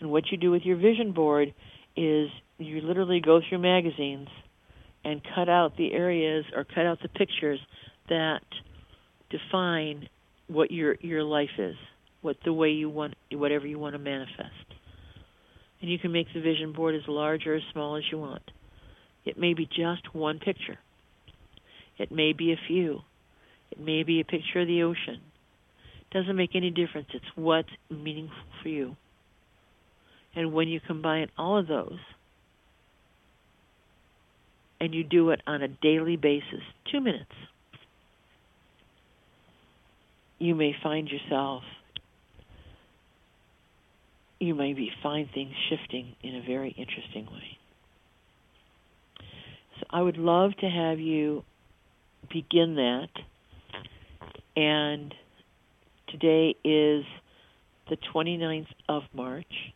And 0.00 0.10
what 0.10 0.30
you 0.30 0.38
do 0.38 0.50
with 0.50 0.62
your 0.62 0.76
vision 0.76 1.12
board 1.12 1.52
is 1.96 2.28
you 2.58 2.80
literally 2.80 3.20
go 3.20 3.40
through 3.48 3.58
magazines 3.58 4.28
and 5.04 5.20
cut 5.34 5.48
out 5.48 5.76
the 5.76 5.92
areas 5.92 6.44
or 6.54 6.64
cut 6.64 6.86
out 6.86 6.98
the 7.02 7.08
pictures 7.08 7.58
that 8.08 8.42
define 9.30 10.08
what 10.46 10.70
your 10.70 10.96
your 11.00 11.22
life 11.22 11.50
is, 11.58 11.74
what 12.22 12.36
the 12.44 12.52
way 12.52 12.70
you 12.70 12.88
want 12.88 13.14
whatever 13.32 13.66
you 13.66 13.78
want 13.78 13.94
to 13.94 13.98
manifest. 13.98 14.52
And 15.80 15.90
you 15.90 15.98
can 15.98 16.12
make 16.12 16.26
the 16.34 16.40
vision 16.40 16.72
board 16.72 16.94
as 16.94 17.02
large 17.06 17.46
or 17.46 17.54
as 17.54 17.62
small 17.72 17.96
as 17.96 18.04
you 18.10 18.18
want. 18.18 18.42
It 19.24 19.38
may 19.38 19.54
be 19.54 19.66
just 19.66 20.14
one 20.14 20.38
picture. 20.38 20.78
It 21.98 22.12
may 22.12 22.32
be 22.32 22.52
a 22.52 22.60
few. 22.66 23.00
It 23.70 23.80
may 23.80 24.02
be 24.02 24.20
a 24.20 24.24
picture 24.24 24.60
of 24.60 24.66
the 24.66 24.82
ocean. 24.82 25.20
It 26.00 26.14
doesn't 26.16 26.36
make 26.36 26.54
any 26.54 26.70
difference. 26.70 27.08
It's 27.12 27.24
what's 27.34 27.68
meaningful 27.90 28.36
for 28.62 28.68
you. 28.68 28.96
And 30.34 30.52
when 30.52 30.68
you 30.68 30.80
combine 30.80 31.28
all 31.36 31.58
of 31.58 31.66
those, 31.66 31.98
and 34.80 34.94
you 34.94 35.02
do 35.02 35.30
it 35.30 35.42
on 35.46 35.62
a 35.62 35.68
daily 35.68 36.16
basis, 36.16 36.62
two 36.90 37.00
minutes, 37.00 37.32
you 40.38 40.54
may 40.54 40.74
find 40.82 41.08
yourself, 41.08 41.64
you 44.38 44.54
may 44.54 44.72
be, 44.72 44.90
find 45.02 45.28
things 45.34 45.52
shifting 45.68 46.14
in 46.22 46.36
a 46.36 46.42
very 46.46 46.70
interesting 46.70 47.26
way. 47.26 47.58
So 49.80 49.86
I 49.90 50.00
would 50.00 50.16
love 50.16 50.52
to 50.60 50.66
have 50.68 51.00
you 51.00 51.42
begin 52.30 52.76
that. 52.76 53.08
And 54.56 55.14
today 56.08 56.54
is 56.64 57.04
the 57.88 57.96
29th 58.14 58.66
of 58.88 59.02
March. 59.12 59.72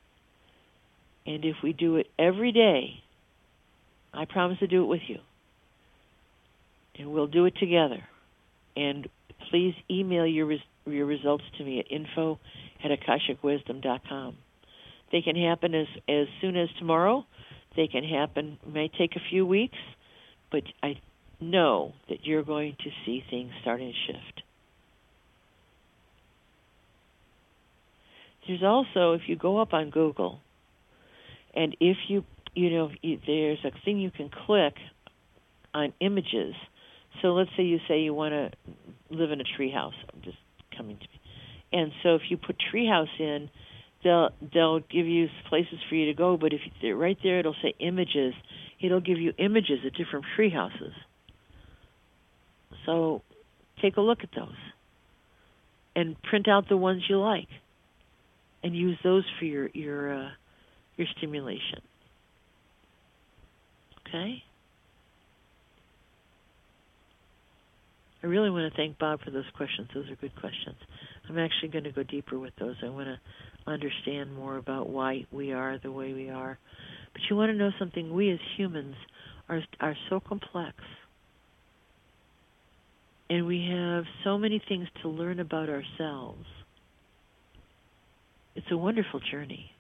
And 1.27 1.45
if 1.45 1.57
we 1.63 1.73
do 1.73 1.97
it 1.97 2.09
every 2.19 2.53
day, 2.53 3.03
I 4.13 4.25
promise 4.25 4.59
to 4.59 4.67
do 4.67 4.83
it 4.83 4.87
with 4.87 5.03
you. 5.07 5.19
And 6.99 7.13
we'll 7.13 7.27
do 7.27 7.47
it 7.47 7.55
together. 7.59 8.03
And 8.77 9.09
please 9.51 9.75
email 9.91 10.27
your 10.27 10.47
res- 10.47 10.61
your 10.87 11.07
results 11.07 11.45
to 11.59 11.65
me 11.65 11.79
at 11.79 11.91
info 11.91 12.39
at 12.83 12.91
akashicwisdom.com. 12.91 14.37
They 15.11 15.23
can 15.23 15.37
happen 15.37 15.75
as 15.75 15.87
as 16.09 16.27
soon 16.41 16.57
as 16.57 16.69
tomorrow. 16.79 17.25
They 17.77 17.87
can 17.87 18.05
happen 18.05 18.59
may 18.67 18.89
take 18.89 19.17
a 19.17 19.21
few 19.31 19.47
weeks, 19.47 19.79
but 20.51 20.65
I 20.83 21.01
know 21.43 21.93
that 22.09 22.25
you're 22.25 22.43
going 22.43 22.77
to 22.85 22.91
see 23.05 23.23
things 23.29 23.51
starting 23.61 23.93
to 23.93 24.13
shift. 24.13 24.43
There's 28.47 28.63
also 28.63 29.13
if 29.13 29.23
you 29.27 29.37
go 29.37 29.59
up 29.59 29.73
on 29.73 29.91
Google 29.91 30.41
and 31.55 31.77
if 31.81 31.97
you 32.09 32.25
you 32.55 32.71
know 32.71 32.91
there's 33.27 33.65
a 33.65 33.71
thing 33.85 34.01
you 34.01 34.11
can 34.11 34.31
click 34.47 34.75
on 35.75 35.93
images. 36.01 36.55
So 37.21 37.29
let's 37.29 37.51
say 37.57 37.63
you 37.63 37.79
say 37.89 38.01
you 38.01 38.15
want 38.15 38.33
to 38.33 38.51
live 39.11 39.31
in 39.31 39.41
a 39.41 39.45
treehouse. 39.45 39.93
I'm 40.13 40.23
just 40.23 40.39
coming 40.77 40.97
to 40.97 41.03
me. 41.03 41.21
And 41.73 41.93
so 42.03 42.15
if 42.17 42.23
you 42.29 42.37
put 42.37 42.57
treehouse 42.73 43.19
in, 43.19 43.49
they'll 44.05 44.31
they'll 44.53 44.81
give 44.81 45.07
you 45.07 45.29
places 45.49 45.79
for 45.89 45.95
you 45.95 46.07
to 46.07 46.15
go. 46.15 46.37
But 46.37 46.53
if 46.53 46.61
you, 46.81 46.95
right 46.95 47.19
there, 47.23 47.39
it'll 47.39 47.57
say 47.63 47.75
images. 47.79 48.35
It'll 48.81 49.01
give 49.01 49.19
you 49.19 49.33
images 49.39 49.85
of 49.87 49.95
different 49.95 50.27
tree 50.37 50.51
houses. 50.51 50.93
So 52.87 53.23
take 53.81 53.97
a 53.97 54.01
look 54.01 54.19
at 54.23 54.31
those 54.35 54.55
and 55.95 56.21
print 56.23 56.49
out 56.49 56.69
the 56.69 56.77
ones 56.77 57.03
you 57.09 57.19
like 57.19 57.49
and 58.63 58.77
use 58.77 58.99
those 59.03 59.25
for 59.39 59.45
your 59.45 59.69
your 59.75 60.15
uh, 60.15 60.29
your 60.97 61.07
stimulation. 61.17 61.81
Okay? 64.09 64.43
I 68.23 68.27
really 68.27 68.51
want 68.51 68.73
to 68.73 68.77
thank 68.77 68.99
Bob 68.99 69.21
for 69.25 69.33
those 69.33 69.45
questions. 69.57 69.89
Those 69.93 70.09
are 70.09 70.17
good 70.17 70.39
questions. 70.39 70.77
I'm 71.29 71.39
actually 71.39 71.69
going 71.69 71.85
to 71.85 71.91
go 71.93 72.05
deeper 72.05 72.39
with 72.39 72.53
those. 72.59 72.77
I 72.85 72.89
want 72.89 73.09
to 73.09 73.71
understand 73.71 74.35
more 74.35 74.59
about 74.59 74.89
why 74.89 75.27
we 75.33 75.53
are 75.53 75.79
the 75.83 75.91
way 75.91 76.13
we 76.13 76.31
are. 76.31 76.59
But 77.13 77.23
you 77.29 77.37
want 77.37 77.51
to 77.51 77.57
know 77.57 77.71
something? 77.79 78.13
We 78.13 78.31
as 78.31 78.39
humans 78.57 78.95
are 79.49 79.61
are 79.81 79.97
so 80.09 80.21
complex. 80.21 80.77
And 83.33 83.47
we 83.47 83.67
have 83.71 84.05
so 84.25 84.37
many 84.37 84.61
things 84.69 84.89
to 85.01 85.09
learn 85.09 85.41
about 85.41 85.71
ourselves. 85.71 86.45
It's 88.55 88.67
a 88.71 88.77
wonderful 88.77 89.21
journey. 89.21 89.71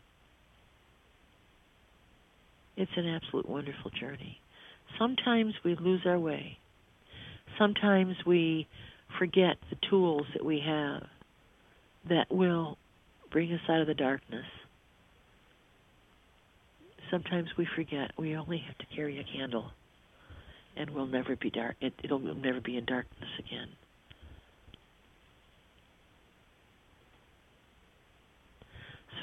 It's 2.78 2.90
an 2.96 3.06
absolute 3.06 3.46
wonderful 3.46 3.90
journey. 3.90 4.38
Sometimes 4.98 5.52
we 5.66 5.76
lose 5.78 6.00
our 6.06 6.18
way. 6.18 6.56
Sometimes 7.58 8.16
we 8.26 8.66
forget 9.18 9.58
the 9.68 9.76
tools 9.90 10.24
that 10.32 10.46
we 10.46 10.62
have 10.66 11.02
that 12.08 12.34
will 12.34 12.78
bring 13.30 13.52
us 13.52 13.60
out 13.68 13.82
of 13.82 13.86
the 13.86 13.92
darkness. 13.92 14.46
Sometimes 17.10 17.50
we 17.58 17.68
forget 17.76 18.12
we 18.16 18.34
only 18.34 18.64
have 18.66 18.78
to 18.78 18.96
carry 18.96 19.20
a 19.20 19.24
candle 19.36 19.72
and 20.76 20.90
we'll 20.90 21.06
never 21.06 21.36
be 21.36 21.50
dark 21.50 21.76
it, 21.80 21.92
it'll 22.02 22.18
never 22.18 22.60
be 22.60 22.76
in 22.76 22.84
darkness 22.84 23.30
again. 23.38 23.68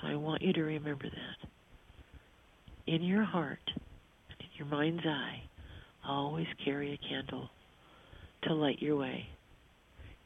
So 0.01 0.07
I 0.07 0.15
want 0.15 0.41
you 0.41 0.53
to 0.53 0.63
remember 0.63 1.05
that 1.05 1.49
in 2.87 3.03
your 3.03 3.23
heart, 3.23 3.59
in 4.39 4.47
your 4.57 4.67
mind's 4.67 5.05
eye, 5.05 5.43
always 6.07 6.47
carry 6.63 6.93
a 6.93 7.07
candle 7.07 7.49
to 8.43 8.53
light 8.53 8.81
your 8.81 8.95
way 8.95 9.27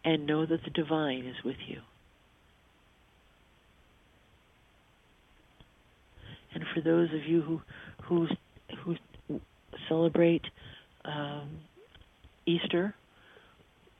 and 0.05 0.25
know 0.25 0.45
that 0.45 0.63
the 0.63 0.69
divine 0.69 1.25
is 1.25 1.35
with 1.43 1.57
you. 1.67 1.79
And 6.53 6.63
for 6.73 6.81
those 6.81 7.09
of 7.13 7.25
you 7.25 7.41
who 7.41 7.61
who 8.03 8.27
who 8.83 8.95
celebrate 9.89 10.43
um, 11.05 11.49
Easter, 12.45 12.95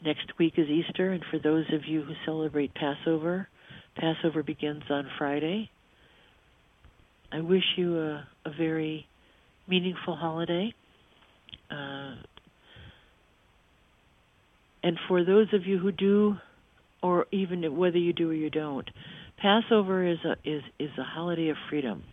next 0.03 0.37
week 0.37 0.53
is 0.57 0.67
Easter, 0.67 1.11
and 1.11 1.23
for 1.31 1.39
those 1.39 1.65
of 1.73 1.85
you 1.87 2.03
who 2.03 2.13
celebrate 2.25 2.73
Passover, 2.73 3.47
Passover 3.95 4.43
begins 4.43 4.83
on 4.89 5.07
Friday. 5.17 5.69
I 7.31 7.41
wish 7.41 7.63
you 7.77 7.99
a, 7.99 8.27
a 8.45 8.51
very 8.57 9.07
meaningful 9.67 10.15
holiday. 10.15 10.73
Uh, 11.71 12.15
and 14.83 14.97
for 15.07 15.23
those 15.23 15.47
of 15.53 15.65
you 15.65 15.79
who 15.79 15.91
do, 15.91 16.35
or 17.01 17.25
even 17.31 17.77
whether 17.77 17.97
you 17.97 18.13
do 18.13 18.31
or 18.31 18.33
you 18.33 18.49
don't, 18.49 18.89
Passover 19.37 20.05
is 20.05 20.19
a 20.25 20.35
is 20.47 20.63
is 20.79 20.91
a 20.97 21.03
holiday 21.03 21.49
of 21.49 21.57
freedom, 21.69 22.03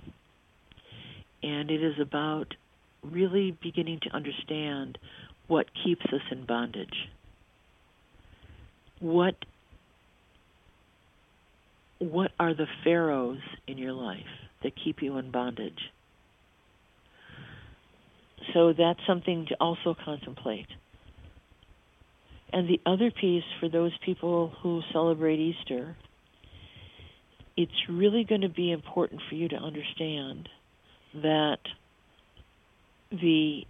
and 1.43 1.70
it 1.70 1.82
is 1.82 1.95
about 2.01 2.55
really 3.03 3.57
beginning 3.63 4.01
to 4.03 4.11
understand 4.11 4.99
what 5.47 5.67
keeps 5.85 6.05
us 6.07 6.23
in 6.31 6.47
bondage. 6.47 7.09
What 9.01 9.35
what 11.99 12.31
are 12.41 12.55
the 12.55 12.67
pharaohs 12.83 13.41
in 13.67 13.77
your 13.77 13.93
life? 13.93 14.25
that 14.63 14.73
keep 14.83 15.03
you 15.03 15.17
in 15.19 15.31
bondage. 15.31 15.79
So 18.55 18.73
that's 18.77 19.01
something 19.07 19.47
to 19.49 19.57
also 19.61 19.95
contemplate. 20.05 20.67
And 22.53 22.69
the 22.69 22.81
other 22.85 23.11
piece 23.11 23.45
for 23.61 23.69
those 23.69 23.93
people 24.05 24.53
who 24.63 24.83
celebrate 24.93 25.39
Easter, 25.39 25.97
it's 27.57 27.89
really 27.89 28.25
going 28.25 28.41
to 28.41 28.49
be 28.49 28.73
important 28.73 29.23
for 29.29 29.37
you 29.37 29.49
to 29.49 29.57
understand 29.57 30.49
that 31.15 31.59
the 33.11 33.67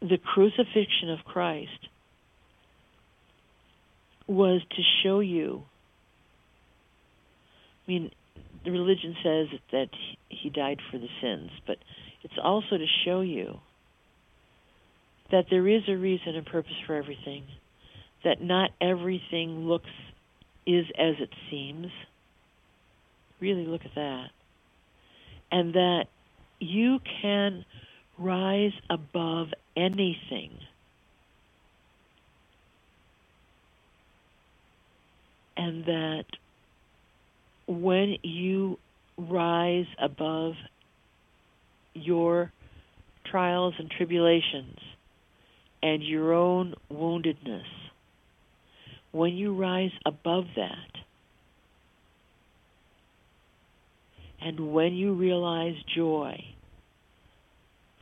the 0.00 0.18
crucifixion 0.18 1.10
of 1.10 1.24
Christ 1.24 1.88
was 4.26 4.60
to 4.70 4.82
show 5.02 5.20
you 5.20 5.62
I 7.86 7.90
mean 7.90 8.10
the 8.64 8.70
religion 8.72 9.16
says 9.22 9.46
that 9.70 9.88
he 10.28 10.50
died 10.50 10.80
for 10.90 10.98
the 10.98 11.08
sins, 11.20 11.50
but 11.66 11.78
it's 12.22 12.34
also 12.42 12.76
to 12.76 12.86
show 13.04 13.20
you 13.20 13.60
that 15.30 15.46
there 15.50 15.66
is 15.68 15.82
a 15.88 15.96
reason 15.96 16.34
and 16.34 16.44
purpose 16.44 16.74
for 16.86 16.94
everything, 16.94 17.44
that 18.24 18.42
not 18.42 18.70
everything 18.80 19.68
looks 19.68 19.90
is 20.66 20.86
as 20.98 21.14
it 21.20 21.30
seems. 21.48 21.88
Really 23.40 23.66
look 23.66 23.84
at 23.84 23.94
that. 23.94 24.30
And 25.52 25.74
that 25.74 26.06
you 26.60 27.00
can 27.22 27.64
rise 28.18 28.72
above 28.88 29.48
anything. 29.76 30.50
And 35.56 35.84
that 35.86 36.24
when 37.66 38.16
you 38.22 38.78
rise 39.16 39.86
above 39.98 40.54
your 41.94 42.52
trials 43.24 43.74
and 43.78 43.90
tribulations 43.90 44.78
and 45.82 46.02
your 46.02 46.34
own 46.34 46.74
woundedness, 46.92 47.64
when 49.12 49.32
you 49.34 49.54
rise 49.54 49.92
above 50.04 50.44
that, 50.56 51.05
and 54.46 54.72
when 54.72 54.94
you 54.94 55.12
realize 55.12 55.74
joy 55.96 56.38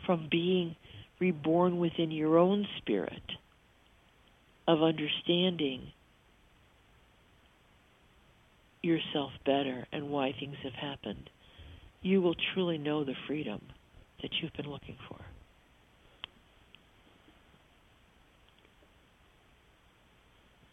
from 0.05 0.29
being 0.31 0.77
reborn 1.19 1.79
within 1.79 2.11
your 2.11 2.37
own 2.37 2.67
spirit 2.77 3.23
of 4.69 4.83
understanding 4.83 5.81
yourself 8.83 9.31
better 9.47 9.87
and 9.91 10.11
why 10.11 10.35
things 10.39 10.57
have 10.63 10.75
happened, 10.75 11.31
you 12.03 12.21
will 12.21 12.37
truly 12.53 12.77
know 12.77 13.05
the 13.05 13.15
freedom 13.27 13.63
that 14.21 14.31
you've 14.43 14.53
been 14.53 14.69
looking 14.71 14.99
for. 15.09 15.21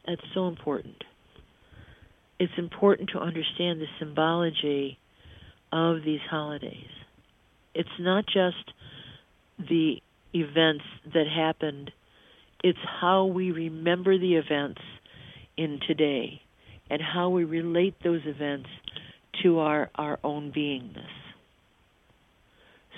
That's 0.06 0.22
so 0.34 0.50
important. 0.50 1.02
It's 2.42 2.52
important 2.58 3.12
to 3.14 3.20
understand 3.20 3.80
the 3.80 3.88
symbology 4.00 4.98
of 5.72 6.04
these 6.04 6.20
holidays. 6.30 6.90
It's 7.74 7.90
not 8.00 8.26
just 8.26 8.72
the 9.58 10.02
events 10.34 10.84
that 11.14 11.28
happened, 11.28 11.92
it's 12.64 12.80
how 12.84 13.26
we 13.26 13.52
remember 13.52 14.18
the 14.18 14.36
events 14.36 14.82
in 15.58 15.80
today 15.88 16.42
and 16.90 17.02
how 17.02 17.30
we 17.30 17.44
relate 17.44 17.96
those 18.04 18.22
events 18.26 18.70
to 19.44 19.60
our, 19.60 19.90
our 19.96 20.20
own 20.24 20.52
beingness. 20.52 21.06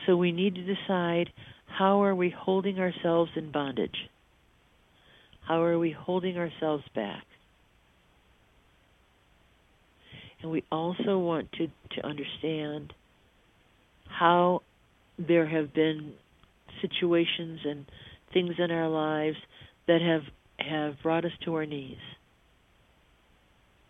So 0.06 0.18
we 0.18 0.32
need 0.32 0.56
to 0.56 0.64
decide 0.64 1.30
how 1.66 2.04
are 2.04 2.16
we 2.16 2.30
holding 2.30 2.80
ourselves 2.80 3.32
in 3.36 3.52
bondage? 3.52 4.10
How 5.48 5.62
are 5.64 5.80
we 5.80 5.92
holding 5.92 6.38
ourselves 6.38 6.84
back? 6.96 7.24
And 10.44 10.52
we 10.52 10.64
also 10.70 11.18
want 11.18 11.52
to, 11.54 11.68
to 11.96 12.06
understand 12.06 12.94
how 14.10 14.62
there 15.18 15.48
have 15.48 15.74
been 15.74 16.14
situations 16.82 17.62
and 17.64 17.86
things 18.34 18.56
in 18.60 18.70
our 18.70 18.90
lives 18.90 19.38
that 19.88 20.02
have 20.02 20.24
have 20.60 21.02
brought 21.02 21.26
us 21.26 21.32
to 21.44 21.56
our 21.56 21.66
knees 21.66 21.98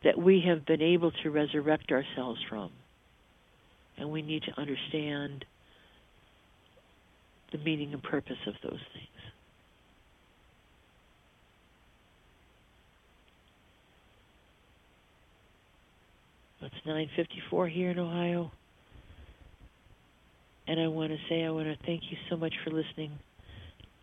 that 0.03 0.17
we 0.17 0.43
have 0.47 0.65
been 0.65 0.81
able 0.81 1.11
to 1.11 1.29
resurrect 1.29 1.91
ourselves 1.91 2.39
from. 2.49 2.71
And 3.97 4.11
we 4.11 4.21
need 4.21 4.43
to 4.43 4.59
understand 4.59 5.45
the 7.51 7.57
meaning 7.59 7.93
and 7.93 8.01
purpose 8.01 8.37
of 8.47 8.55
those 8.63 8.79
things 8.93 9.07
it's 16.65 16.72
9:54 16.85 17.69
here 17.69 17.91
in 17.91 17.99
Ohio 17.99 18.51
and 20.67 20.79
I 20.79 20.87
want 20.87 21.11
to 21.11 21.17
say 21.29 21.43
I 21.43 21.49
want 21.49 21.67
to 21.67 21.85
thank 21.85 22.03
you 22.09 22.17
so 22.29 22.37
much 22.37 22.53
for 22.63 22.69
listening. 22.69 23.11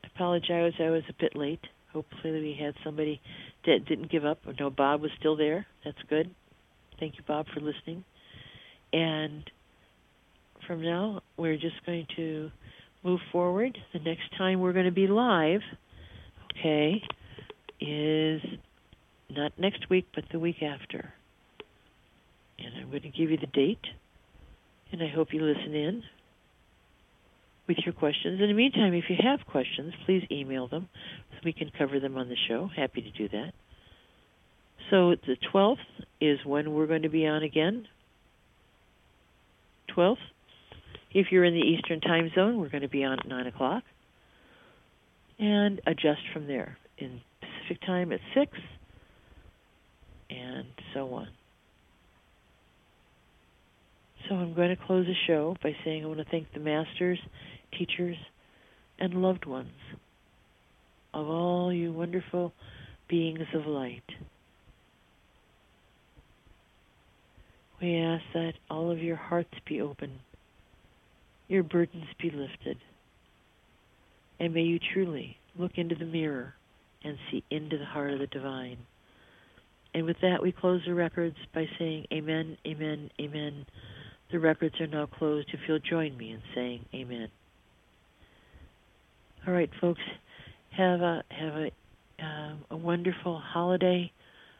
I 0.04 0.08
apologize 0.14 0.72
I 0.78 0.90
was 0.90 1.02
a 1.08 1.14
bit 1.18 1.34
late. 1.34 1.60
Hopefully 1.92 2.40
we 2.40 2.58
had 2.60 2.74
somebody 2.84 3.20
that 3.66 3.86
didn't 3.88 4.10
give 4.10 4.24
up. 4.24 4.38
No, 4.58 4.70
Bob 4.70 5.02
was 5.02 5.10
still 5.18 5.36
there. 5.36 5.66
That's 5.84 5.98
good. 6.08 6.30
Thank 6.98 7.16
you, 7.16 7.24
Bob, 7.26 7.46
for 7.52 7.60
listening. 7.60 8.04
And 8.92 9.50
from 10.66 10.82
now, 10.82 11.22
we're 11.36 11.56
just 11.56 11.84
going 11.86 12.06
to 12.16 12.50
move 13.02 13.20
forward. 13.32 13.76
The 13.92 13.98
next 14.00 14.36
time 14.36 14.60
we're 14.60 14.72
going 14.72 14.84
to 14.84 14.92
be 14.92 15.06
live, 15.06 15.62
okay, 16.58 17.02
is 17.80 18.42
not 19.30 19.52
next 19.58 19.88
week, 19.88 20.06
but 20.14 20.24
the 20.30 20.38
week 20.38 20.62
after. 20.62 21.12
And 22.60 22.74
I'm 22.76 22.90
going 22.90 23.02
to 23.02 23.08
give 23.08 23.30
you 23.30 23.38
the 23.38 23.46
date, 23.46 23.84
and 24.92 25.02
I 25.02 25.08
hope 25.08 25.32
you 25.32 25.42
listen 25.42 25.74
in 25.74 26.02
with 27.66 27.78
your 27.84 27.94
questions. 27.94 28.40
In 28.40 28.48
the 28.48 28.54
meantime, 28.54 28.94
if 28.94 29.04
you 29.08 29.16
have 29.22 29.46
questions, 29.46 29.94
please 30.04 30.26
email 30.30 30.68
them 30.68 30.88
so 31.30 31.38
we 31.44 31.52
can 31.52 31.70
cover 31.76 32.00
them 32.00 32.16
on 32.16 32.28
the 32.28 32.36
show. 32.48 32.68
Happy 32.74 33.00
to 33.00 33.10
do 33.10 33.28
that. 33.28 33.52
So 34.90 35.14
the 35.14 35.36
12th 35.54 35.76
is 36.20 36.40
when 36.44 36.72
we're 36.72 36.88
going 36.88 37.02
to 37.02 37.08
be 37.08 37.26
on 37.26 37.42
again. 37.42 37.86
12th. 39.96 40.16
If 41.12 41.28
you're 41.30 41.44
in 41.44 41.54
the 41.54 41.60
Eastern 41.60 42.00
time 42.00 42.30
zone, 42.34 42.60
we're 42.60 42.68
going 42.68 42.82
to 42.82 42.88
be 42.88 43.04
on 43.04 43.18
at 43.18 43.28
9 43.28 43.46
o'clock. 43.46 43.84
And 45.38 45.80
adjust 45.86 46.20
from 46.32 46.46
there. 46.46 46.76
In 46.98 47.20
Pacific 47.40 47.80
time 47.86 48.12
at 48.12 48.20
6, 48.34 48.58
and 50.28 50.66
so 50.92 51.14
on. 51.14 51.28
So 54.28 54.36
I'm 54.36 54.54
going 54.54 54.74
to 54.74 54.82
close 54.86 55.06
the 55.06 55.14
show 55.26 55.56
by 55.62 55.74
saying 55.84 56.04
I 56.04 56.06
want 56.06 56.18
to 56.18 56.24
thank 56.24 56.52
the 56.52 56.60
masters 56.60 57.18
teachers, 57.76 58.16
and 58.98 59.14
loved 59.14 59.46
ones 59.46 59.70
of 61.14 61.28
all 61.28 61.72
you 61.72 61.92
wonderful 61.92 62.52
beings 63.08 63.46
of 63.54 63.66
light. 63.66 64.02
We 67.80 67.96
ask 67.96 68.22
that 68.34 68.52
all 68.70 68.90
of 68.90 68.98
your 68.98 69.16
hearts 69.16 69.54
be 69.66 69.80
open, 69.80 70.20
your 71.48 71.62
burdens 71.62 72.04
be 72.20 72.30
lifted, 72.30 72.76
and 74.38 74.52
may 74.52 74.62
you 74.62 74.78
truly 74.92 75.36
look 75.58 75.72
into 75.76 75.94
the 75.94 76.04
mirror 76.04 76.54
and 77.02 77.16
see 77.30 77.42
into 77.50 77.78
the 77.78 77.86
heart 77.86 78.12
of 78.12 78.18
the 78.18 78.26
divine. 78.26 78.78
And 79.94 80.04
with 80.04 80.18
that, 80.22 80.42
we 80.42 80.52
close 80.52 80.82
the 80.86 80.94
records 80.94 81.36
by 81.52 81.66
saying, 81.78 82.06
Amen, 82.12 82.58
Amen, 82.66 83.10
Amen. 83.20 83.66
The 84.32 84.38
records 84.38 84.80
are 84.80 84.86
now 84.86 85.06
closed. 85.06 85.48
If 85.52 85.60
you'll 85.66 85.80
join 85.80 86.16
me 86.16 86.30
in 86.32 86.42
saying 86.54 86.84
Amen. 86.94 87.28
All 89.46 89.54
right, 89.54 89.70
folks, 89.80 90.02
have 90.76 91.00
a 91.00 91.24
have 91.30 91.54
a 91.54 91.70
uh, 92.22 92.54
a 92.70 92.76
wonderful 92.76 93.38
holiday, 93.38 94.12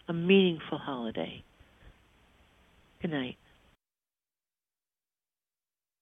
a 0.09 0.13
meaningful 0.13 0.79
holiday. 0.79 1.45
Good 3.03 3.13
night. 3.13 3.37